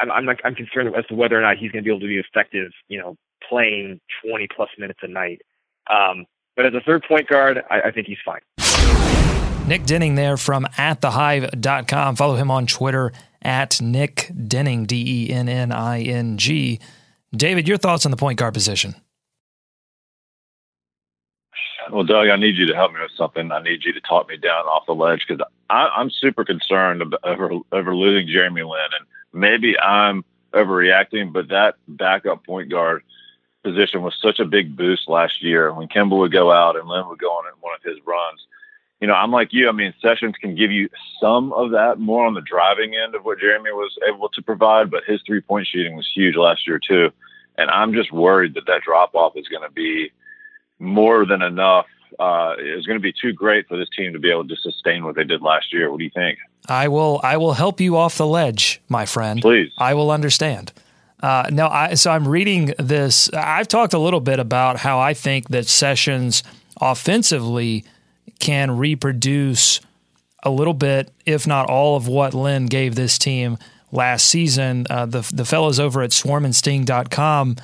I'm 0.00 0.10
I'm, 0.10 0.36
I'm 0.44 0.54
concerned 0.54 0.94
as 0.94 1.06
to 1.06 1.14
whether 1.14 1.38
or 1.38 1.42
not 1.42 1.56
he's 1.56 1.72
going 1.72 1.82
to 1.82 1.88
be 1.88 1.90
able 1.90 2.00
to 2.00 2.06
be 2.06 2.18
effective, 2.18 2.72
you 2.88 2.98
know, 2.98 3.16
playing 3.48 4.00
20 4.24 4.48
plus 4.54 4.68
minutes 4.78 5.00
a 5.02 5.08
night. 5.08 5.42
Um, 5.88 6.26
but 6.56 6.66
as 6.66 6.74
a 6.74 6.80
third 6.80 7.04
point 7.06 7.28
guard, 7.28 7.62
I, 7.70 7.80
I 7.82 7.90
think 7.90 8.06
he's 8.06 8.18
fine. 8.24 8.40
Nick 9.66 9.84
Denning 9.84 10.14
there 10.14 10.36
from 10.36 10.66
atthehive.com. 10.78 12.16
Follow 12.16 12.34
him 12.36 12.50
on 12.50 12.66
Twitter 12.66 13.12
at 13.42 13.80
Nick 13.80 14.30
Denning, 14.46 14.84
D 14.84 15.28
E 15.28 15.32
N 15.32 15.48
N 15.48 15.72
I 15.72 16.00
N 16.00 16.38
G. 16.38 16.80
David, 17.34 17.68
your 17.68 17.76
thoughts 17.76 18.04
on 18.04 18.10
the 18.10 18.16
point 18.16 18.38
guard 18.38 18.54
position? 18.54 18.94
Well, 21.92 22.04
Doug, 22.04 22.28
I 22.28 22.36
need 22.36 22.56
you 22.56 22.66
to 22.66 22.74
help 22.74 22.92
me 22.92 23.00
with 23.00 23.10
something. 23.16 23.50
I 23.50 23.62
need 23.62 23.84
you 23.84 23.92
to 23.92 24.00
talk 24.00 24.28
me 24.28 24.36
down 24.36 24.66
off 24.66 24.86
the 24.86 24.94
ledge 24.94 25.24
because 25.26 25.44
I'm 25.68 26.10
super 26.10 26.44
concerned 26.44 27.02
about, 27.02 27.20
over, 27.24 27.50
over 27.72 27.96
losing 27.96 28.28
Jeremy 28.28 28.62
Lin. 28.62 28.88
And 28.98 29.06
maybe 29.32 29.78
I'm 29.78 30.24
overreacting, 30.52 31.32
but 31.32 31.48
that 31.48 31.76
backup 31.88 32.44
point 32.44 32.70
guard 32.70 33.02
position 33.62 34.02
was 34.02 34.14
such 34.22 34.38
a 34.38 34.44
big 34.44 34.76
boost 34.76 35.08
last 35.08 35.42
year 35.42 35.72
when 35.72 35.88
Kemba 35.88 36.16
would 36.18 36.32
go 36.32 36.50
out 36.50 36.76
and 36.76 36.88
Lin 36.88 37.08
would 37.08 37.18
go 37.18 37.30
on 37.30 37.44
one 37.60 37.74
of 37.74 37.82
his 37.82 37.98
runs. 38.06 38.40
You 39.00 39.06
know, 39.06 39.14
I'm 39.14 39.30
like 39.30 39.52
you. 39.52 39.68
I 39.68 39.72
mean, 39.72 39.94
Sessions 40.00 40.34
can 40.40 40.54
give 40.54 40.70
you 40.70 40.88
some 41.20 41.52
of 41.54 41.70
that 41.70 41.98
more 41.98 42.26
on 42.26 42.34
the 42.34 42.42
driving 42.42 42.94
end 42.94 43.14
of 43.14 43.24
what 43.24 43.40
Jeremy 43.40 43.70
was 43.72 43.96
able 44.06 44.28
to 44.30 44.42
provide, 44.42 44.90
but 44.90 45.04
his 45.04 45.20
three 45.26 45.40
point 45.40 45.66
shooting 45.66 45.96
was 45.96 46.08
huge 46.14 46.36
last 46.36 46.66
year, 46.66 46.78
too. 46.78 47.10
And 47.56 47.70
I'm 47.70 47.94
just 47.94 48.12
worried 48.12 48.54
that 48.54 48.66
that 48.66 48.82
drop 48.82 49.14
off 49.14 49.36
is 49.36 49.48
going 49.48 49.62
to 49.62 49.72
be 49.72 50.12
more 50.80 51.24
than 51.26 51.42
enough. 51.42 51.86
Uh, 52.18 52.54
it's 52.58 52.86
going 52.86 52.98
to 52.98 53.02
be 53.02 53.12
too 53.12 53.32
great 53.32 53.68
for 53.68 53.76
this 53.76 53.88
team 53.96 54.12
to 54.12 54.18
be 54.18 54.30
able 54.30 54.46
to 54.46 54.56
sustain 54.56 55.04
what 55.04 55.14
they 55.14 55.24
did 55.24 55.42
last 55.42 55.72
year. 55.72 55.90
What 55.90 55.98
do 55.98 56.04
you 56.04 56.10
think? 56.10 56.38
I 56.68 56.88
will. 56.88 57.20
I 57.22 57.36
will 57.36 57.52
help 57.52 57.80
you 57.80 57.96
off 57.96 58.16
the 58.16 58.26
ledge, 58.26 58.80
my 58.88 59.06
friend. 59.06 59.40
Please. 59.40 59.72
I 59.78 59.94
will 59.94 60.10
understand. 60.10 60.72
Uh, 61.22 61.48
no, 61.50 61.68
I, 61.68 61.94
so 61.94 62.10
I'm 62.10 62.26
reading 62.26 62.74
this. 62.78 63.30
I've 63.32 63.68
talked 63.68 63.92
a 63.92 63.98
little 63.98 64.20
bit 64.20 64.38
about 64.38 64.78
how 64.78 64.98
I 64.98 65.14
think 65.14 65.48
that 65.48 65.66
Sessions 65.66 66.42
offensively 66.80 67.84
can 68.38 68.76
reproduce 68.78 69.80
a 70.42 70.50
little 70.50 70.74
bit, 70.74 71.10
if 71.26 71.46
not 71.46 71.68
all, 71.68 71.96
of 71.96 72.08
what 72.08 72.32
Lin 72.32 72.66
gave 72.66 72.94
this 72.94 73.18
team 73.18 73.58
last 73.92 74.26
season. 74.26 74.86
Uh, 74.88 75.06
the 75.06 75.30
the 75.32 75.44
fellows 75.44 75.78
over 75.78 76.02
at 76.02 76.10
swarmandsting.com 76.10 77.56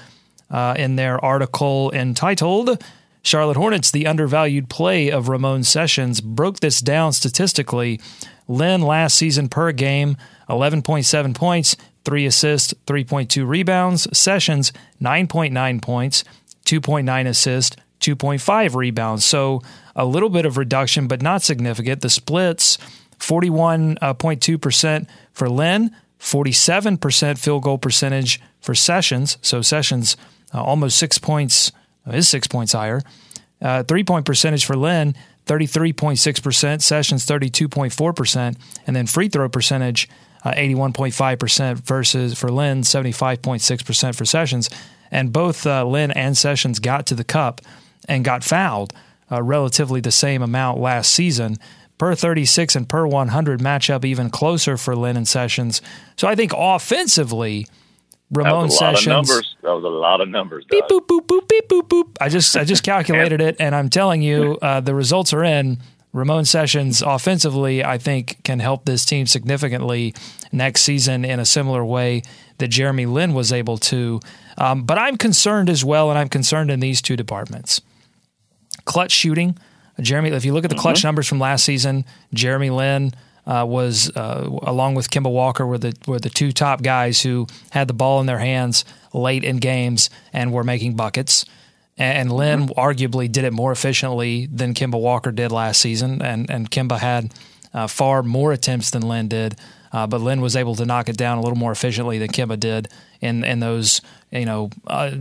uh, 0.50 0.75
in 0.76 0.96
their 0.96 1.23
article 1.25 1.90
entitled 1.92 2.82
Charlotte 3.26 3.56
Hornets, 3.56 3.90
the 3.90 4.06
undervalued 4.06 4.71
play 4.71 5.11
of 5.11 5.28
Ramon 5.28 5.64
Sessions, 5.64 6.21
broke 6.21 6.61
this 6.61 6.78
down 6.78 7.12
statistically. 7.12 8.00
Lin 8.47 8.83
last 8.83 9.16
season 9.16 9.49
per 9.49 9.73
game, 9.73 10.16
11.7 10.49 11.35
points, 11.35 11.76
three 12.04 12.25
assists, 12.25 12.73
3.2 12.87 13.45
rebounds. 13.45 14.06
Sessions, 14.16 14.73
9.9 15.02 15.83
points, 15.83 16.23
2.9 16.66 17.26
assists, 17.26 17.76
2.5 17.99 18.76
rebounds. 18.76 19.25
So 19.25 19.61
a 19.97 20.04
little 20.04 20.28
bit 20.30 20.47
of 20.47 20.56
reduction, 20.56 21.09
but 21.09 21.21
not 21.21 21.42
significant. 21.42 22.02
The 22.02 22.11
splits 22.11 22.78
41.2% 23.18 25.06
for 25.33 25.50
Lin, 25.50 25.90
47% 26.21 27.38
field 27.38 27.64
goal 27.64 27.78
percentage 27.78 28.40
for 28.61 28.76
Sessions. 28.76 29.37
So 29.42 29.62
Sessions 29.62 30.16
uh, 30.54 30.62
almost 30.62 30.97
six 30.97 31.18
points, 31.18 31.73
is 32.12 32.28
six 32.28 32.46
points 32.46 32.72
higher. 32.72 33.02
Uh, 33.60 33.82
three 33.82 34.04
point 34.04 34.26
percentage 34.26 34.64
for 34.64 34.76
Lin, 34.76 35.14
33.6%, 35.46 36.82
Sessions 36.82 37.26
32.4%, 37.26 38.56
and 38.86 38.96
then 38.96 39.06
free 39.06 39.28
throw 39.28 39.48
percentage, 39.48 40.08
uh, 40.44 40.52
81.5% 40.52 41.78
versus 41.80 42.38
for 42.38 42.50
Lin, 42.50 42.82
75.6% 42.82 44.14
for 44.14 44.25
Sessions. 44.25 44.68
And 45.10 45.32
both 45.32 45.66
uh, 45.66 45.84
Lin 45.84 46.10
and 46.10 46.36
Sessions 46.36 46.80
got 46.80 47.06
to 47.06 47.14
the 47.14 47.25
cup 47.25 47.60
and 48.08 48.25
got 48.25 48.44
fouled 48.44 48.92
uh, 49.30 49.42
relatively 49.42 50.00
the 50.00 50.10
same 50.10 50.42
amount 50.42 50.78
last 50.78 51.12
season. 51.12 51.56
Per 51.98 52.14
36 52.14 52.76
and 52.76 52.88
per 52.88 53.06
100 53.06 53.60
matchup 53.60 54.04
even 54.04 54.28
closer 54.28 54.76
for 54.76 54.94
Lin 54.94 55.16
and 55.16 55.26
Sessions. 55.26 55.80
So 56.16 56.28
I 56.28 56.34
think 56.34 56.52
offensively, 56.54 57.66
Ramon 58.30 58.52
that 58.52 58.62
was 58.64 58.75
a 58.75 58.76
Sessions. 58.76 59.06
Numbers. 59.06 59.56
That 59.62 59.73
was 59.73 59.85
a 59.85 59.88
lot 59.88 60.21
of 60.21 60.28
numbers. 60.28 60.64
Beep 60.68 60.87
Doug. 60.88 61.06
boop 61.06 61.21
boop 61.21 61.26
boop 61.26 61.49
beep 61.49 61.68
boop 61.68 61.88
boop. 61.88 62.16
I 62.21 62.28
just 62.28 62.56
I 62.56 62.64
just 62.64 62.83
calculated 62.83 63.40
it, 63.40 63.56
and 63.61 63.75
I'm 63.75 63.88
telling 63.88 64.23
you, 64.23 64.59
uh, 64.62 64.80
the 64.80 64.95
results 64.95 65.33
are 65.33 65.45
in. 65.45 65.78
Ramon 66.12 66.47
Sessions 66.47 67.02
offensively, 67.02 67.85
I 67.85 67.99
think, 67.99 68.42
can 68.42 68.59
help 68.59 68.87
this 68.87 69.04
team 69.04 69.26
significantly 69.26 70.14
next 70.50 70.80
season 70.80 71.26
in 71.26 71.40
a 71.40 71.45
similar 71.45 71.85
way 71.85 72.23
that 72.56 72.68
Jeremy 72.68 73.04
Lin 73.04 73.35
was 73.35 73.52
able 73.52 73.76
to. 73.78 74.21
Um, 74.56 74.85
but 74.85 74.97
I'm 74.97 75.18
concerned 75.18 75.68
as 75.68 75.85
well, 75.85 76.09
and 76.09 76.18
I'm 76.18 76.30
concerned 76.30 76.71
in 76.71 76.80
these 76.80 77.02
two 77.02 77.16
departments. 77.16 77.83
Clutch 78.87 79.12
shooting, 79.12 79.59
Jeremy. 80.00 80.30
If 80.30 80.47
you 80.47 80.54
look 80.54 80.64
at 80.64 80.71
the 80.71 80.76
clutch 80.76 81.04
numbers 81.04 81.28
from 81.28 81.38
last 81.38 81.64
season, 81.64 82.06
Jeremy 82.33 82.71
Lin 82.71 83.12
uh, 83.47 83.65
was 83.67 84.11
uh, 84.17 84.49
along 84.62 84.95
with 84.95 85.11
Kemba 85.11 85.31
Walker 85.31 85.67
were 85.67 85.79
the 85.79 85.97
were 86.07 86.19
the 86.19 86.31
two 86.31 86.53
top 86.53 86.83
guys 86.83 87.23
who 87.23 87.47
had 87.71 87.88
the 87.88 87.95
ball 87.95 88.21
in 88.21 88.26
their 88.26 88.38
hands 88.38 88.85
late 89.12 89.45
in 89.45 89.59
games 89.59 90.11
and 90.33 90.53
were 90.53 90.65
making 90.65 90.97
buckets. 90.97 91.45
And 91.99 92.31
Lin 92.31 92.69
arguably 92.69 93.31
did 93.31 93.45
it 93.45 93.55
more 93.55 93.73
efficiently 93.73 94.47
than 94.47 94.75
Kemba 94.75 95.00
Walker 95.00 95.31
did 95.31 95.53
last 95.53 95.81
season, 95.81 96.21
and 96.21 96.50
and 96.50 96.71
Kemba 96.71 96.99
had 96.99 97.33
uh, 97.73 97.87
far 97.87 98.23
more 98.23 98.53
attempts 98.53 98.91
than 98.91 99.03
Lin 99.03 99.29
did. 99.29 99.57
Uh, 99.93 100.07
but 100.07 100.21
Lin 100.21 100.43
was 100.43 100.57
able 100.57 100.75
to 100.75 100.85
knock 100.85 101.09
it 101.09 101.17
down 101.17 101.38
a 101.38 101.41
little 101.41 101.57
more 101.57 101.73
efficiently 101.73 102.19
than 102.19 102.29
Kemba 102.29 102.61
did 102.61 102.88
in 103.21 103.45
in 103.45 103.61
those 103.61 104.03
you 104.31 104.45
know 104.45 104.71
uh, 104.87 105.12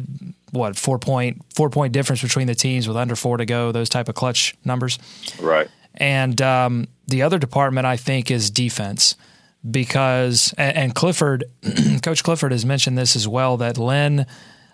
what 0.52 0.76
four 0.76 1.00
point 1.00 1.42
four 1.54 1.70
point 1.70 1.94
difference 1.94 2.22
between 2.22 2.48
the 2.48 2.56
teams 2.56 2.88
with 2.88 2.98
under 2.98 3.16
four 3.16 3.38
to 3.38 3.46
go 3.46 3.72
those 3.72 3.88
type 3.88 4.10
of 4.10 4.16
clutch 4.16 4.56
numbers. 4.66 5.00
Right. 5.40 5.70
And 5.98 6.42
um, 6.42 6.88
the 7.08 7.22
other 7.22 7.38
department 7.38 7.86
I 7.86 7.98
think 7.98 8.32
is 8.32 8.50
defense 8.50 9.16
because 9.70 10.54
and, 10.58 10.94
Clifford, 10.94 11.46
Coach 12.04 12.24
Clifford 12.24 12.52
has 12.52 12.66
mentioned 12.66 12.98
this 12.98 13.16
as 13.16 13.28
well 13.28 13.58
that 13.58 13.78
Lin 13.78 14.26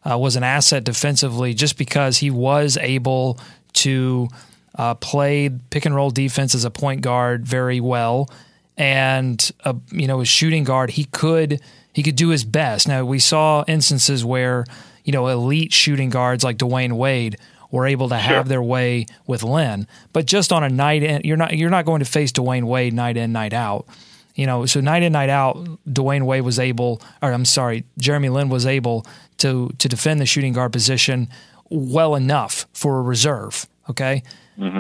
uh, 0.10 0.18
was 0.18 0.36
an 0.36 0.44
asset 0.44 0.84
defensively 0.84 1.54
just 1.54 1.78
because 1.78 2.18
he 2.18 2.30
was 2.30 2.78
able 2.78 3.40
to 3.74 4.28
uh, 4.76 4.96
play 4.96 5.50
pick 5.70 5.86
and 5.86 5.96
roll 5.96 6.10
defense 6.10 6.56
as 6.56 6.66
a 6.66 6.72
point 6.72 7.02
guard 7.02 7.46
very 7.46 7.80
well, 7.80 8.30
and 8.78 9.52
uh, 9.64 9.74
you 9.92 10.08
know, 10.08 10.22
as 10.22 10.28
shooting 10.28 10.64
guard, 10.64 10.92
he 10.92 11.06
could 11.06 11.62
he 11.94 12.04
could 12.04 12.16
do 12.16 12.30
his 12.30 12.44
best. 12.44 12.88
Now 12.88 13.06
we 13.06 13.20
saw 13.20 13.64
instances 13.68 14.26
where 14.26 14.66
you 15.04 15.12
know, 15.14 15.28
elite 15.28 15.74
shooting 15.74 16.10
guards 16.10 16.44
like 16.44 16.58
Dwyane 16.58 16.94
Wade 16.94 17.38
were 17.72 17.88
able 17.88 18.10
to 18.10 18.18
have 18.18 18.48
their 18.48 18.62
way 18.62 19.06
with 19.26 19.44
Lin. 19.44 19.88
But 20.14 20.26
just 20.26 20.52
on 20.52 20.64
a 20.64 20.70
night 20.70 21.04
in, 21.04 21.22
you're 21.24 21.38
not 21.38 21.58
you're 21.58 21.70
not 21.70 21.86
going 21.86 22.00
to 22.00 22.06
face 22.06 22.32
Dwyane 22.32 22.66
Wade 22.66 22.94
night 22.94 23.18
in, 23.18 23.32
night 23.32 23.54
out. 23.54 23.88
You 24.36 24.46
know, 24.46 24.66
so 24.66 24.80
night 24.80 25.04
in, 25.04 25.12
night 25.12 25.30
out, 25.30 25.58
Dwyane 25.88 26.24
Wade 26.24 26.44
was 26.44 26.58
able, 26.58 27.02
or 27.22 27.34
I'm 27.34 27.46
sorry, 27.46 27.84
Jeremy 27.98 28.30
Lin 28.30 28.50
was 28.50 28.66
able 28.66 29.06
to 29.38 29.72
to 29.78 29.90
defend 29.90 30.20
the 30.20 30.26
shooting 30.26 30.54
guard 30.54 30.72
position 30.74 31.30
well 31.70 32.16
enough 32.16 32.68
for 32.74 33.00
a 33.00 33.02
reserve. 33.02 33.66
Okay. 33.90 34.24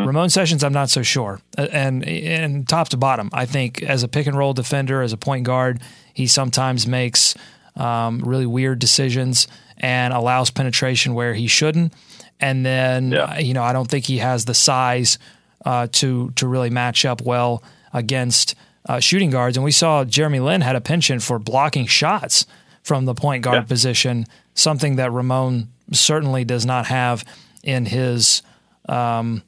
Ramon 0.05 0.29
Sessions, 0.29 0.63
I'm 0.63 0.73
not 0.73 0.89
so 0.89 1.01
sure. 1.01 1.41
And 1.57 2.07
and 2.07 2.67
top 2.67 2.89
to 2.89 2.97
bottom, 2.97 3.29
I 3.33 3.45
think 3.45 3.81
as 3.81 4.03
a 4.03 4.07
pick 4.07 4.27
and 4.27 4.37
roll 4.37 4.53
defender, 4.53 5.01
as 5.01 5.11
a 5.11 5.17
point 5.17 5.43
guard, 5.43 5.81
he 6.13 6.27
sometimes 6.27 6.85
makes 6.85 7.35
um, 7.75 8.19
really 8.19 8.45
weird 8.45 8.79
decisions 8.79 9.47
and 9.77 10.13
allows 10.13 10.51
penetration 10.51 11.13
where 11.13 11.33
he 11.33 11.47
shouldn't. 11.47 11.93
And 12.41 12.65
then 12.65 13.11
Yeah. 13.11 13.37
you 13.39 13.53
know, 13.53 13.63
I 13.63 13.71
don't 13.73 13.87
think 13.89 14.05
he 14.05 14.17
has 14.17 14.45
the 14.45 14.53
size 14.53 15.17
uh, 15.65 15.87
to 15.93 16.31
to 16.31 16.47
really 16.47 16.69
match 16.71 17.05
up 17.05 17.21
well 17.21 17.63
against 17.93 18.55
uh, 18.89 18.99
shooting 18.99 19.29
guards. 19.29 19.55
And 19.57 19.63
we 19.63 19.71
saw 19.71 20.03
Jeremy 20.03 20.39
Lin 20.39 20.61
had 20.61 20.75
a 20.75 20.81
penchant 20.81 21.21
for 21.21 21.37
blocking 21.39 21.85
shots 21.85 22.45
from 22.83 23.05
the 23.05 23.13
point 23.13 23.43
guard 23.43 23.55
Yeah. 23.57 23.61
position, 23.61 24.25
something 24.55 24.95
that 24.95 25.11
Ramon 25.11 25.69
certainly 25.91 26.43
does 26.43 26.65
not 26.65 26.87
have 26.87 27.23
in 27.63 27.85
his 27.85 28.41
um, 28.89 29.43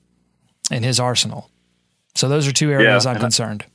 in 0.70 0.84
his 0.84 1.00
arsenal. 1.00 1.50
So 2.16 2.30
those 2.30 2.48
are 2.48 2.52
two 2.54 2.70
areas 2.72 3.06
Yeah, 3.06 3.10
I'm 3.10 3.16
and 3.16 3.24
I- 3.24 3.26
concerned. 3.26 3.66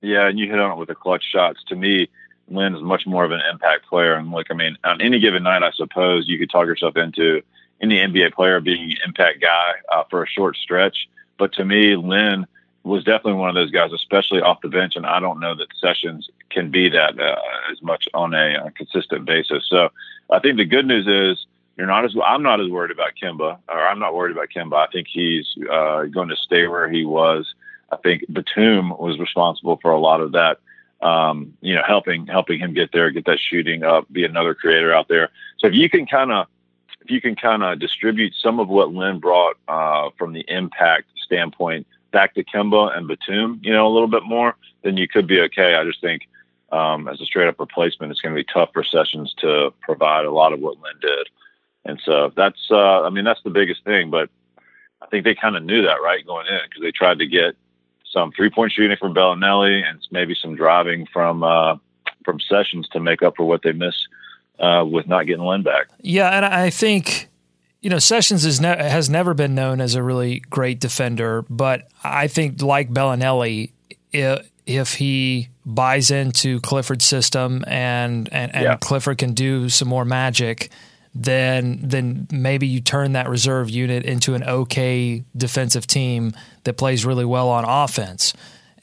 Yeah, 0.00 0.26
and 0.28 0.36
you 0.36 0.50
hit 0.50 0.58
on 0.58 0.72
it 0.72 0.78
with 0.78 0.88
the 0.88 0.96
clutch 0.96 1.22
shots. 1.32 1.60
To 1.68 1.76
me, 1.76 2.08
Lin 2.48 2.74
is 2.74 2.82
much 2.82 3.06
more 3.06 3.24
of 3.24 3.30
an 3.30 3.40
impact 3.52 3.86
player. 3.86 4.14
And 4.14 4.32
look, 4.32 4.48
I 4.50 4.54
mean, 4.54 4.76
on 4.82 5.00
any 5.00 5.20
given 5.20 5.44
night, 5.44 5.62
I 5.62 5.70
suppose 5.76 6.24
you 6.26 6.38
could 6.40 6.50
talk 6.50 6.66
yourself 6.66 6.96
into 6.96 7.40
any 7.82 7.96
NBA 7.96 8.32
player 8.32 8.60
being 8.60 8.92
an 8.92 8.96
impact 9.04 9.40
guy 9.40 9.72
uh, 9.90 10.04
for 10.08 10.22
a 10.22 10.28
short 10.28 10.56
stretch. 10.56 11.08
But 11.38 11.52
to 11.54 11.64
me, 11.64 11.96
Lin 11.96 12.46
was 12.84 13.04
definitely 13.04 13.34
one 13.34 13.48
of 13.48 13.54
those 13.54 13.70
guys, 13.70 13.92
especially 13.92 14.40
off 14.40 14.60
the 14.60 14.68
bench. 14.68 14.94
And 14.96 15.06
I 15.06 15.20
don't 15.20 15.40
know 15.40 15.54
that 15.54 15.68
Sessions 15.80 16.28
can 16.50 16.70
be 16.70 16.88
that 16.88 17.18
uh, 17.18 17.36
as 17.70 17.82
much 17.82 18.08
on 18.14 18.34
a, 18.34 18.56
uh 18.56 18.70
consistent 18.74 19.24
basis. 19.24 19.64
So 19.68 19.90
I 20.30 20.38
think 20.38 20.56
the 20.56 20.64
good 20.64 20.86
news 20.86 21.06
is 21.06 21.46
you're 21.76 21.86
not 21.86 22.04
as 22.04 22.14
I'm 22.24 22.42
not 22.42 22.60
as 22.60 22.68
worried 22.68 22.90
about 22.90 23.12
Kemba, 23.20 23.58
or 23.68 23.86
I'm 23.86 23.98
not 23.98 24.14
worried 24.14 24.32
about 24.32 24.48
Kemba. 24.54 24.76
I 24.76 24.90
think 24.90 25.08
he's 25.10 25.46
uh, 25.70 26.04
going 26.04 26.28
to 26.28 26.36
stay 26.36 26.66
where 26.66 26.90
he 26.90 27.04
was. 27.04 27.54
I 27.90 27.96
think 27.96 28.24
Batum 28.32 28.90
was 28.90 29.18
responsible 29.18 29.78
for 29.80 29.90
a 29.90 29.98
lot 29.98 30.20
of 30.20 30.32
that. 30.32 30.58
Um, 31.00 31.54
you 31.60 31.74
know, 31.74 31.82
helping 31.84 32.26
helping 32.26 32.60
him 32.60 32.74
get 32.74 32.92
there, 32.92 33.10
get 33.10 33.24
that 33.24 33.40
shooting 33.40 33.82
up, 33.82 34.10
be 34.12 34.24
another 34.24 34.54
creator 34.54 34.94
out 34.94 35.08
there. 35.08 35.30
So 35.58 35.66
if 35.66 35.74
you 35.74 35.90
can 35.90 36.06
kind 36.06 36.30
of 36.30 36.46
if 37.02 37.10
you 37.10 37.20
can 37.20 37.34
kind 37.34 37.62
of 37.62 37.78
distribute 37.78 38.32
some 38.40 38.60
of 38.60 38.68
what 38.68 38.92
Lin 38.92 39.18
brought 39.18 39.56
uh, 39.68 40.10
from 40.16 40.32
the 40.32 40.44
impact 40.48 41.06
standpoint 41.24 41.86
back 42.12 42.34
to 42.34 42.44
Kemba 42.44 42.96
and 42.96 43.08
Batum, 43.08 43.60
you 43.62 43.72
know, 43.72 43.86
a 43.86 43.92
little 43.92 44.08
bit 44.08 44.22
more, 44.22 44.54
then 44.82 44.96
you 44.96 45.08
could 45.08 45.26
be 45.26 45.40
okay. 45.40 45.74
I 45.74 45.84
just 45.84 46.00
think 46.00 46.28
um, 46.70 47.08
as 47.08 47.20
a 47.20 47.24
straight 47.24 47.48
up 47.48 47.58
replacement, 47.58 48.12
it's 48.12 48.20
going 48.20 48.34
to 48.34 48.40
be 48.40 48.50
tough 48.52 48.70
for 48.72 48.84
Sessions 48.84 49.34
to 49.38 49.72
provide 49.80 50.24
a 50.24 50.30
lot 50.30 50.52
of 50.52 50.60
what 50.60 50.80
Lin 50.80 50.94
did. 51.00 51.28
And 51.84 52.00
so 52.04 52.32
that's, 52.36 52.68
uh, 52.70 53.02
I 53.02 53.10
mean, 53.10 53.24
that's 53.24 53.42
the 53.42 53.50
biggest 53.50 53.84
thing. 53.84 54.10
But 54.10 54.30
I 55.00 55.06
think 55.06 55.24
they 55.24 55.34
kind 55.34 55.56
of 55.56 55.64
knew 55.64 55.82
that, 55.82 56.02
right, 56.02 56.24
going 56.24 56.46
in 56.46 56.60
because 56.68 56.82
they 56.82 56.92
tried 56.92 57.18
to 57.18 57.26
get 57.26 57.56
some 58.12 58.30
three 58.30 58.50
point 58.50 58.72
shooting 58.72 58.96
from 58.96 59.14
Belinelli 59.14 59.82
and 59.82 59.98
maybe 60.12 60.36
some 60.40 60.54
driving 60.54 61.06
from 61.12 61.42
uh, 61.42 61.76
from 62.24 62.38
Sessions 62.38 62.88
to 62.90 63.00
make 63.00 63.22
up 63.22 63.34
for 63.36 63.44
what 63.44 63.62
they 63.62 63.72
missed 63.72 64.06
uh, 64.62 64.84
with 64.84 65.06
not 65.08 65.26
getting 65.26 65.44
Lin 65.44 65.62
back. 65.62 65.88
Yeah, 66.00 66.30
and 66.30 66.44
I 66.46 66.70
think 66.70 67.28
you 67.82 67.90
know 67.90 67.98
Sessions 67.98 68.44
is 68.44 68.60
ne- 68.60 68.68
has 68.76 69.10
never 69.10 69.34
been 69.34 69.54
known 69.54 69.80
as 69.80 69.94
a 69.94 70.02
really 70.02 70.40
great 70.50 70.80
defender, 70.80 71.42
but 71.50 71.88
I 72.04 72.28
think 72.28 72.62
like 72.62 72.90
Belinelli, 72.90 73.72
if, 74.12 74.48
if 74.66 74.94
he 74.94 75.48
buys 75.66 76.10
into 76.10 76.60
Clifford's 76.60 77.04
system 77.04 77.64
and 77.66 78.28
and, 78.32 78.54
and 78.54 78.64
Yeah. 78.64 78.76
Clifford 78.76 79.18
can 79.18 79.34
do 79.34 79.68
some 79.68 79.88
more 79.88 80.04
magic, 80.04 80.70
then 81.14 81.80
then 81.82 82.26
maybe 82.32 82.66
you 82.66 82.80
turn 82.80 83.12
that 83.12 83.28
reserve 83.28 83.68
unit 83.68 84.04
into 84.04 84.34
an 84.34 84.44
okay 84.44 85.24
defensive 85.36 85.86
team 85.86 86.32
that 86.64 86.74
plays 86.74 87.04
really 87.04 87.24
well 87.24 87.48
on 87.48 87.64
offense. 87.64 88.32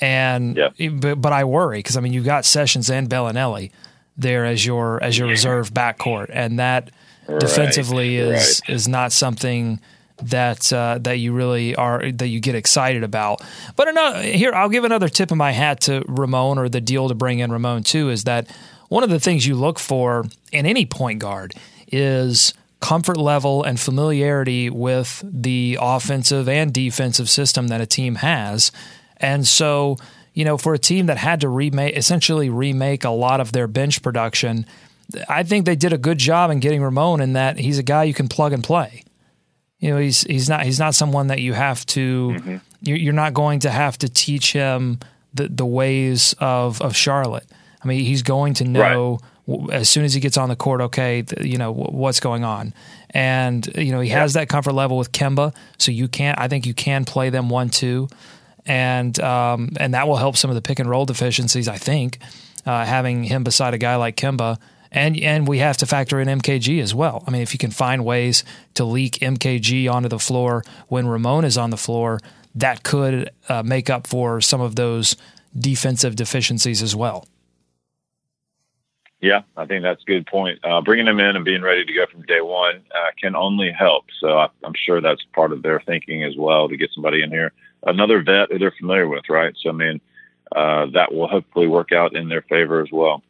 And 0.01 0.55
Yeah. 0.57 0.89
but, 0.91 1.15
but 1.21 1.33
I 1.33 1.43
worry 1.45 1.79
because 1.79 1.97
I 1.97 2.01
mean 2.01 2.13
you've 2.13 2.25
got 2.25 2.45
Sessions 2.45 2.89
and 2.89 3.09
Belinelli 3.09 3.71
there 4.19 4.45
as 4.45 4.65
your 4.65 5.01
as 5.03 5.17
your 5.17 5.27
reserve 5.27 5.73
backcourt, 5.73 6.29
and 6.31 6.59
that 6.59 6.91
defensively 7.39 8.17
is 8.17 8.61
is 8.67 8.87
not 8.87 9.11
something 9.11 9.79
that 10.23 10.71
uh, 10.73 10.97
that 11.01 11.19
you 11.19 11.33
really 11.33 11.75
are 11.75 12.11
that 12.11 12.27
you 12.27 12.39
get 12.39 12.55
excited 12.55 13.03
about. 13.03 13.41
But 13.75 13.87
another, 13.87 14.21
here, 14.21 14.53
I'll 14.53 14.69
give 14.69 14.83
another 14.83 15.09
tip 15.09 15.31
of 15.31 15.37
my 15.37 15.51
hat 15.51 15.81
to 15.81 16.03
Ramon 16.07 16.57
or 16.57 16.69
the 16.69 16.81
deal 16.81 17.07
to 17.07 17.15
bring 17.15 17.39
in 17.39 17.51
Ramon 17.51 17.83
too 17.83 18.09
is 18.09 18.25
that 18.25 18.49
one 18.89 19.03
of 19.03 19.09
the 19.09 19.19
things 19.19 19.45
you 19.45 19.55
look 19.55 19.79
for 19.79 20.25
in 20.51 20.65
any 20.65 20.85
point 20.85 21.19
guard 21.19 21.53
is 21.91 22.53
comfort 22.79 23.17
level 23.17 23.63
and 23.63 23.79
familiarity 23.79 24.69
with 24.69 25.23
the 25.25 25.77
offensive 25.81 26.47
and 26.47 26.73
defensive 26.73 27.29
system 27.29 27.67
that 27.67 27.81
a 27.81 27.85
team 27.85 28.15
has. 28.15 28.71
And 29.17 29.45
so, 29.45 29.97
you 30.39 30.45
know, 30.45 30.57
for 30.57 30.73
a 30.73 30.79
team 30.79 31.07
that 31.07 31.17
had 31.17 31.41
to 31.41 31.49
remake 31.49 31.97
essentially 31.97 32.49
remake 32.49 33.03
a 33.03 33.09
lot 33.09 33.41
of 33.41 33.51
their 33.51 33.67
bench 33.67 34.01
production, 34.01 34.65
I 35.27 35.43
think 35.43 35.65
they 35.65 35.75
did 35.75 35.91
a 35.91 35.97
good 35.97 36.17
job 36.17 36.49
in 36.49 36.61
getting 36.61 36.81
Ramon 36.81 37.19
in 37.19 37.33
that 37.33 37.59
he's 37.59 37.77
a 37.77 37.83
guy 37.83 38.05
you 38.05 38.13
can 38.13 38.29
plug 38.29 38.53
and 38.53 38.63
play. 38.63 39.03
You 39.79 39.89
know, 39.89 39.97
he's 39.97 40.21
he's 40.21 40.47
not 40.47 40.63
he's 40.63 40.79
not 40.79 40.95
someone 40.95 41.27
that 41.27 41.41
you 41.41 41.51
have 41.51 41.85
to 41.87 42.29
mm-hmm. 42.29 42.55
you're, 42.79 42.95
you're 42.95 43.11
not 43.11 43.33
going 43.33 43.59
to 43.59 43.69
have 43.69 43.97
to 43.97 44.07
teach 44.07 44.53
him 44.53 44.99
the 45.33 45.49
the 45.49 45.65
ways 45.65 46.33
of 46.39 46.81
of 46.81 46.95
Charlotte. 46.95 47.47
I 47.83 47.87
mean, 47.89 48.05
he's 48.05 48.21
going 48.21 48.53
to 48.55 48.63
know 48.63 49.19
w 49.45 49.69
as 49.73 49.89
soon 49.89 50.05
as 50.05 50.13
he 50.13 50.21
gets 50.21 50.37
on 50.37 50.47
the 50.47 50.55
court. 50.55 50.79
Okay, 50.79 51.25
you 51.41 51.57
know 51.57 51.73
what's 51.73 52.21
going 52.21 52.45
on, 52.45 52.73
and 53.09 53.67
you 53.75 53.91
know 53.91 53.99
he 53.99 54.09
has 54.11 54.35
that 54.35 54.47
comfort 54.47 54.71
level 54.71 54.97
with 54.97 55.11
Kemba, 55.11 55.53
so 55.77 55.91
you 55.91 56.07
can't. 56.07 56.39
I 56.39 56.47
think 56.47 56.65
you 56.65 56.73
can 56.73 57.03
play 57.03 57.29
them 57.29 57.49
one 57.49 57.69
two, 57.69 58.07
and 58.65 59.19
um, 59.19 59.69
and 59.77 59.93
that 59.93 60.07
will 60.07 60.17
help 60.17 60.37
some 60.37 60.49
of 60.49 60.55
the 60.55 60.61
pick 60.61 60.79
and 60.79 60.89
roll 60.89 61.05
deficiencies. 61.05 61.67
I 61.67 61.77
think 61.77 62.19
uh, 62.65 62.85
having 62.85 63.23
him 63.23 63.43
beside 63.43 63.73
a 63.73 63.77
guy 63.77 63.95
like 63.95 64.15
Kemba. 64.15 64.57
And 64.91 65.19
and 65.19 65.47
we 65.47 65.59
have 65.59 65.77
to 65.77 65.85
factor 65.85 66.19
in 66.19 66.27
MKG 66.27 66.81
as 66.81 66.95
well. 66.95 67.23
I 67.27 67.29
mean, 67.29 67.43
if 67.43 67.53
you 67.53 67.59
can 67.59 67.69
find 67.69 68.03
ways 68.03 68.43
to 68.73 68.83
leak 68.83 69.19
MKG 69.19 69.91
onto 69.91 70.09
the 70.09 70.17
floor 70.17 70.63
when 70.87 71.05
Ramon 71.07 71.45
is 71.45 71.59
on 71.59 71.69
the 71.69 71.77
floor, 71.77 72.19
that 72.55 72.81
could 72.81 73.29
uh, 73.47 73.61
make 73.61 73.91
up 73.91 74.07
for 74.07 74.41
some 74.41 74.61
of 74.61 74.75
those 74.75 75.15
defensive 75.55 76.15
deficiencies 76.15 76.81
as 76.81 76.95
well. 76.95 77.27
Yeah, 79.21 79.41
I 79.57 79.65
think 79.65 79.83
that's 79.83 80.01
a 80.01 80.05
good 80.05 80.27
point. 80.27 80.59
Uh, 80.63 80.81
bringing 80.81 81.05
them 81.05 81.19
in 81.19 81.35
and 81.35 81.43
being 81.43 81.61
ready 81.61 81.83
to 81.83 81.93
go 81.93 82.05
from 82.09 82.21
day 82.21 82.41
one 82.41 82.81
uh, 82.95 83.11
can 83.19 83.35
only 83.35 83.71
help. 83.71 84.05
So 84.19 84.37
I, 84.37 84.47
I'm 84.63 84.73
sure 84.73 85.01
that's 85.01 85.23
part 85.33 85.51
of 85.51 85.61
their 85.61 85.81
thinking 85.81 86.23
as 86.23 86.37
well 86.37 86.69
to 86.69 86.77
get 86.77 86.91
somebody 86.93 87.21
in 87.21 87.29
here, 87.29 87.51
another 87.85 88.23
vet 88.23 88.49
that 88.49 88.59
they're 88.59 88.73
familiar 88.79 89.07
with, 89.09 89.27
right? 89.29 89.53
So 89.61 89.69
I 89.69 89.73
mean, 89.73 89.99
uh, 90.55 90.87
that 90.93 91.13
will 91.13 91.27
hopefully 91.27 91.67
work 91.67 91.91
out 91.91 92.15
in 92.15 92.29
their 92.29 92.43
favor 92.43 92.81
as 92.81 92.91
well. 92.91 93.21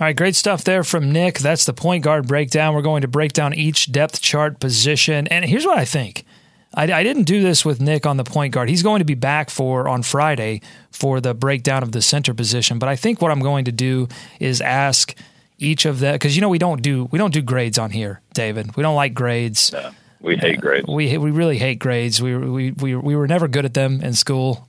All 0.00 0.06
right, 0.06 0.16
great 0.16 0.34
stuff 0.34 0.64
there 0.64 0.82
from 0.82 1.12
Nick. 1.12 1.38
That's 1.38 1.64
the 1.64 1.72
point 1.72 2.04
guard 2.04 2.26
breakdown. 2.26 2.74
We're 2.74 2.82
going 2.82 3.02
to 3.02 3.08
break 3.08 3.32
down 3.32 3.54
each 3.54 3.92
depth 3.92 4.20
chart 4.20 4.58
position. 4.58 5.26
And 5.28 5.44
here's 5.44 5.64
what 5.64 5.78
I 5.78 5.84
think. 5.84 6.24
I, 6.74 6.84
I 6.92 7.02
didn't 7.02 7.24
do 7.24 7.42
this 7.42 7.64
with 7.64 7.80
Nick 7.80 8.06
on 8.06 8.16
the 8.16 8.24
point 8.24 8.54
guard. 8.54 8.68
He's 8.68 8.82
going 8.82 9.00
to 9.00 9.04
be 9.04 9.14
back 9.14 9.50
for 9.50 9.88
on 9.88 10.02
Friday 10.02 10.60
for 10.90 11.20
the 11.20 11.34
breakdown 11.34 11.82
of 11.82 11.92
the 11.92 12.02
center 12.02 12.32
position. 12.32 12.78
But 12.78 12.88
I 12.88 12.96
think 12.96 13.20
what 13.20 13.30
I'm 13.30 13.40
going 13.40 13.64
to 13.64 13.72
do 13.72 14.08
is 14.38 14.60
ask 14.60 15.14
each 15.58 15.84
of 15.84 16.00
the 16.00 16.12
because 16.12 16.36
you 16.36 16.40
know 16.40 16.48
we 16.48 16.58
don't 16.58 16.82
do 16.82 17.06
we 17.10 17.18
don't 17.18 17.34
do 17.34 17.42
grades 17.42 17.78
on 17.78 17.90
here, 17.90 18.20
David. 18.34 18.76
We 18.76 18.82
don't 18.82 18.96
like 18.96 19.14
grades. 19.14 19.74
Uh, 19.74 19.92
we 20.20 20.36
hate 20.36 20.60
grades. 20.60 20.86
We 20.86 21.16
we 21.18 21.30
really 21.30 21.58
hate 21.58 21.78
grades. 21.78 22.20
We 22.20 22.36
we 22.36 22.72
we 22.72 22.94
we 22.94 23.16
were 23.16 23.26
never 23.26 23.48
good 23.48 23.64
at 23.64 23.74
them 23.74 24.00
in 24.02 24.12
school. 24.14 24.64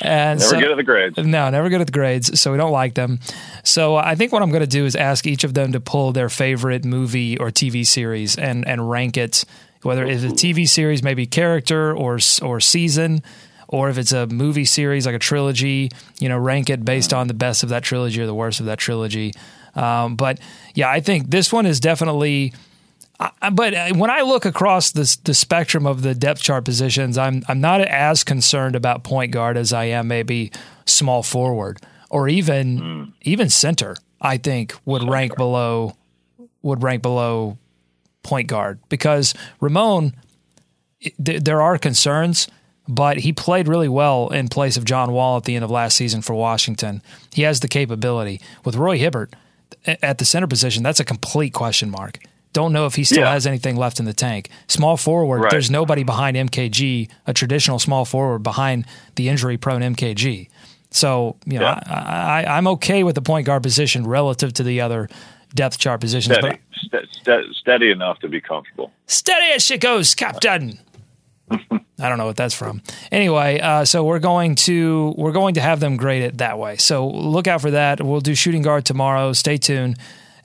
and 0.00 0.38
Never 0.38 0.40
so, 0.40 0.58
get 0.60 0.70
at 0.70 0.76
the 0.76 0.82
grades. 0.82 1.16
no, 1.18 1.50
never 1.50 1.68
good 1.68 1.80
at 1.80 1.86
the 1.86 1.92
grades, 1.92 2.40
so 2.40 2.52
we 2.52 2.58
don't 2.58 2.72
like 2.72 2.94
them. 2.94 3.20
So 3.64 3.96
I 3.96 4.14
think 4.14 4.32
what 4.32 4.42
I'm 4.42 4.50
going 4.50 4.62
to 4.62 4.66
do 4.66 4.84
is 4.84 4.96
ask 4.96 5.26
each 5.26 5.44
of 5.44 5.54
them 5.54 5.72
to 5.72 5.80
pull 5.80 6.12
their 6.12 6.28
favorite 6.28 6.84
movie 6.84 7.38
or 7.38 7.50
TV 7.50 7.86
series 7.86 8.36
and 8.36 8.66
and 8.66 8.90
rank 8.90 9.16
it, 9.16 9.44
whether 9.82 10.04
it's 10.04 10.24
a 10.24 10.28
TV 10.28 10.68
series, 10.68 11.02
maybe 11.02 11.26
character 11.26 11.94
or 11.96 12.18
or 12.42 12.60
season, 12.60 13.22
or 13.68 13.90
if 13.90 13.98
it's 13.98 14.12
a 14.12 14.26
movie 14.26 14.64
series 14.64 15.06
like 15.06 15.14
a 15.14 15.18
trilogy, 15.20 15.90
you 16.18 16.28
know, 16.28 16.38
rank 16.38 16.70
it 16.70 16.84
based 16.84 17.12
on 17.12 17.28
the 17.28 17.34
best 17.34 17.62
of 17.62 17.68
that 17.68 17.82
trilogy 17.82 18.20
or 18.20 18.26
the 18.26 18.34
worst 18.34 18.60
of 18.60 18.66
that 18.66 18.78
trilogy. 18.78 19.32
Um, 19.74 20.16
but 20.16 20.40
yeah, 20.74 20.90
I 20.90 21.00
think 21.00 21.30
this 21.30 21.52
one 21.52 21.66
is 21.66 21.78
definitely. 21.80 22.54
I- 23.20 23.50
but 23.50 23.74
uh, 23.74 23.88
when 23.94 24.10
I 24.10 24.20
look 24.22 24.44
across 24.44 24.90
the 24.92 25.16
the 25.24 25.34
spectrum 25.34 25.86
of 25.86 26.02
the 26.02 26.14
depth 26.14 26.42
chart 26.42 26.64
positions, 26.64 27.18
I'm 27.18 27.42
I'm 27.48 27.60
not 27.60 27.80
as 27.80 28.24
concerned 28.24 28.76
about 28.76 29.02
point 29.04 29.32
guard 29.32 29.56
as 29.56 29.72
I 29.72 29.84
am 29.84 30.08
maybe 30.08 30.52
small 30.86 31.22
forward 31.22 31.80
or 32.10 32.28
even 32.28 33.12
even 33.22 33.48
center. 33.50 33.96
I 34.20 34.36
think 34.36 34.74
would 34.84 35.08
rank 35.08 35.36
below 35.36 35.96
would 36.62 36.82
rank 36.82 37.02
below 37.02 37.56
point 38.22 38.48
guard 38.48 38.80
because 38.88 39.32
Ramon, 39.60 40.12
th- 41.24 41.42
there 41.42 41.62
are 41.62 41.78
concerns, 41.78 42.48
but 42.88 43.18
he 43.18 43.32
played 43.32 43.68
really 43.68 43.88
well 43.88 44.28
in 44.28 44.48
place 44.48 44.76
of 44.76 44.84
John 44.84 45.12
Wall 45.12 45.36
at 45.36 45.44
the 45.44 45.54
end 45.54 45.64
of 45.64 45.70
last 45.70 45.96
season 45.96 46.20
for 46.22 46.34
Washington. 46.34 47.00
He 47.32 47.42
has 47.42 47.60
the 47.60 47.68
capability. 47.68 48.40
With 48.64 48.74
Roy 48.76 48.98
Hibbert 48.98 49.34
at 49.84 50.18
the 50.18 50.24
center 50.24 50.46
position, 50.48 50.82
that's 50.82 51.00
a 51.00 51.04
complete 51.04 51.54
question 51.54 51.90
mark. 51.90 52.18
Don't 52.52 52.72
know 52.72 52.86
if 52.86 52.94
he 52.94 53.04
still 53.04 53.24
Yeah. 53.24 53.32
has 53.32 53.46
anything 53.46 53.76
left 53.76 54.00
in 54.00 54.06
the 54.06 54.12
tank. 54.14 54.48
Small 54.68 54.96
forward, 54.96 55.42
Right. 55.42 55.50
there's 55.50 55.70
nobody 55.70 56.02
behind 56.02 56.36
MKG, 56.36 57.08
a 57.26 57.32
traditional 57.34 57.78
small 57.78 58.04
forward 58.04 58.42
behind 58.42 58.86
the 59.16 59.28
injury 59.28 59.56
prone 59.58 59.82
MKG. 59.82 60.48
So, 60.90 61.36
you 61.44 61.58
know, 61.58 61.66
Yeah. 61.66 61.80
I, 61.86 62.42
I, 62.44 62.56
I'm 62.56 62.66
okay 62.68 63.04
with 63.04 63.14
the 63.14 63.22
point 63.22 63.44
guard 63.46 63.62
position 63.62 64.06
relative 64.06 64.54
to 64.54 64.62
the 64.62 64.80
other 64.80 65.08
depth 65.54 65.78
chart 65.78 66.00
positions. 66.00 66.36
Steady, 66.38 66.58
But 66.90 67.04
Ste- 67.04 67.20
ste- 67.20 67.54
steady 67.60 67.90
enough 67.90 68.18
to 68.20 68.28
be 68.28 68.40
comfortable. 68.40 68.92
steady 69.06 69.52
as 69.54 69.62
she 69.62 69.76
goes, 69.76 70.14
Captain. 70.14 70.78
I 72.00 72.08
don't 72.08 72.16
know 72.18 72.26
what 72.26 72.36
that's 72.36 72.54
from. 72.54 72.80
Anyway, 73.10 73.58
uh, 73.60 73.84
so 73.84 74.04
we're 74.04 74.20
going 74.20 74.54
to 74.54 75.14
we're 75.18 75.32
going 75.32 75.54
to 75.54 75.60
have 75.60 75.80
them 75.80 75.96
grade 75.96 76.22
it 76.22 76.38
that 76.38 76.58
way. 76.58 76.76
So 76.76 77.08
look 77.08 77.46
out 77.48 77.60
for 77.60 77.72
that. 77.72 78.00
We'll 78.00 78.20
do 78.20 78.34
shooting 78.34 78.62
guard 78.62 78.84
tomorrow. 78.84 79.32
Stay 79.32 79.56
tuned. 79.56 79.98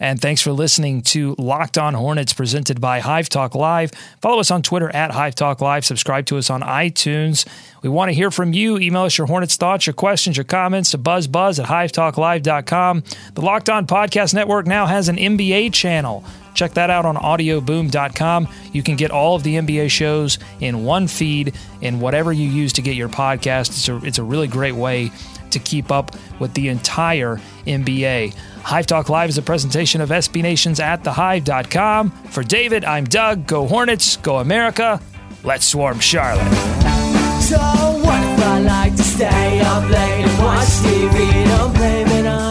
And 0.03 0.19
thanks 0.19 0.41
for 0.41 0.51
listening 0.51 1.01
to 1.03 1.33
Locked 1.37 1.77
On 1.77 1.93
Hornets 1.93 2.33
presented 2.33 2.81
by 2.81 2.99
Hive 2.99 3.29
Talk 3.29 3.55
Live. 3.55 3.91
Follow 4.21 4.41
us 4.41 4.51
on 4.51 4.61
Twitter 4.61 4.93
at 4.93 5.11
Hive 5.11 5.33
Talk 5.33 5.61
Live. 5.61 5.85
Subscribe 5.85 6.25
to 6.25 6.37
us 6.37 6.49
on 6.49 6.59
iTunes. 6.61 7.47
We 7.81 7.87
want 7.87 8.09
to 8.09 8.13
hear 8.13 8.29
from 8.29 8.51
you. 8.51 8.77
Email 8.77 9.03
us 9.03 9.17
your 9.17 9.27
Hornets 9.27 9.55
thoughts, 9.55 9.87
your 9.87 9.93
questions, 9.93 10.35
your 10.35 10.43
comments 10.43 10.91
to 10.91 10.97
buzzbuzz 10.97 11.57
at 11.57 11.69
hivetalklive.com. 11.69 13.03
The 13.33 13.41
Locked 13.41 13.69
On 13.69 13.87
Podcast 13.87 14.33
Network 14.33 14.67
now 14.67 14.87
has 14.87 15.07
an 15.07 15.15
NBA 15.15 15.71
channel. 15.71 16.25
Check 16.53 16.73
that 16.73 16.89
out 16.89 17.05
on 17.05 17.15
audioboom.com. 17.15 18.49
You 18.73 18.83
can 18.83 18.97
get 18.97 19.09
all 19.09 19.37
of 19.37 19.43
the 19.43 19.55
NBA 19.55 19.89
shows 19.89 20.37
in 20.59 20.83
one 20.83 21.07
feed 21.07 21.55
in 21.79 22.01
whatever 22.01 22.33
you 22.33 22.49
use 22.49 22.73
to 22.73 22.81
get 22.81 22.97
your 22.97 23.07
podcast. 23.07 23.69
It's 23.69 23.87
a, 23.87 23.95
it's 24.05 24.17
a 24.17 24.23
really 24.23 24.47
great 24.47 24.75
way 24.75 25.11
to 25.53 25.59
keep 25.59 25.91
up 25.91 26.15
with 26.39 26.53
the 26.53 26.69
entire 26.69 27.39
NBA. 27.65 28.33
Hive 28.63 28.85
Talk 28.85 29.09
Live 29.09 29.29
is 29.29 29.37
a 29.37 29.41
presentation 29.41 30.01
of 30.01 30.09
SB 30.09 30.41
Nations 30.41 30.79
at 30.79 31.03
thehive.com. 31.03 32.11
For 32.11 32.43
David, 32.43 32.85
I'm 32.85 33.05
Doug. 33.05 33.47
Go 33.47 33.67
Hornets, 33.67 34.17
go 34.17 34.37
America. 34.37 35.01
Let's 35.43 35.67
swarm 35.67 35.99
Charlotte. 35.99 36.43
So 37.41 37.57
what 37.57 38.23
if 38.23 38.43
I 38.45 38.59
like 38.59 38.95
to 38.95 39.03
stay 39.03 39.59
up 39.61 39.83
late 39.89 40.25
and 40.25 40.43
watch 40.43 40.67
TV? 40.67 41.45
Don't 41.57 41.73
blame 41.73 42.07
it 42.07 42.27
on. 42.27 42.43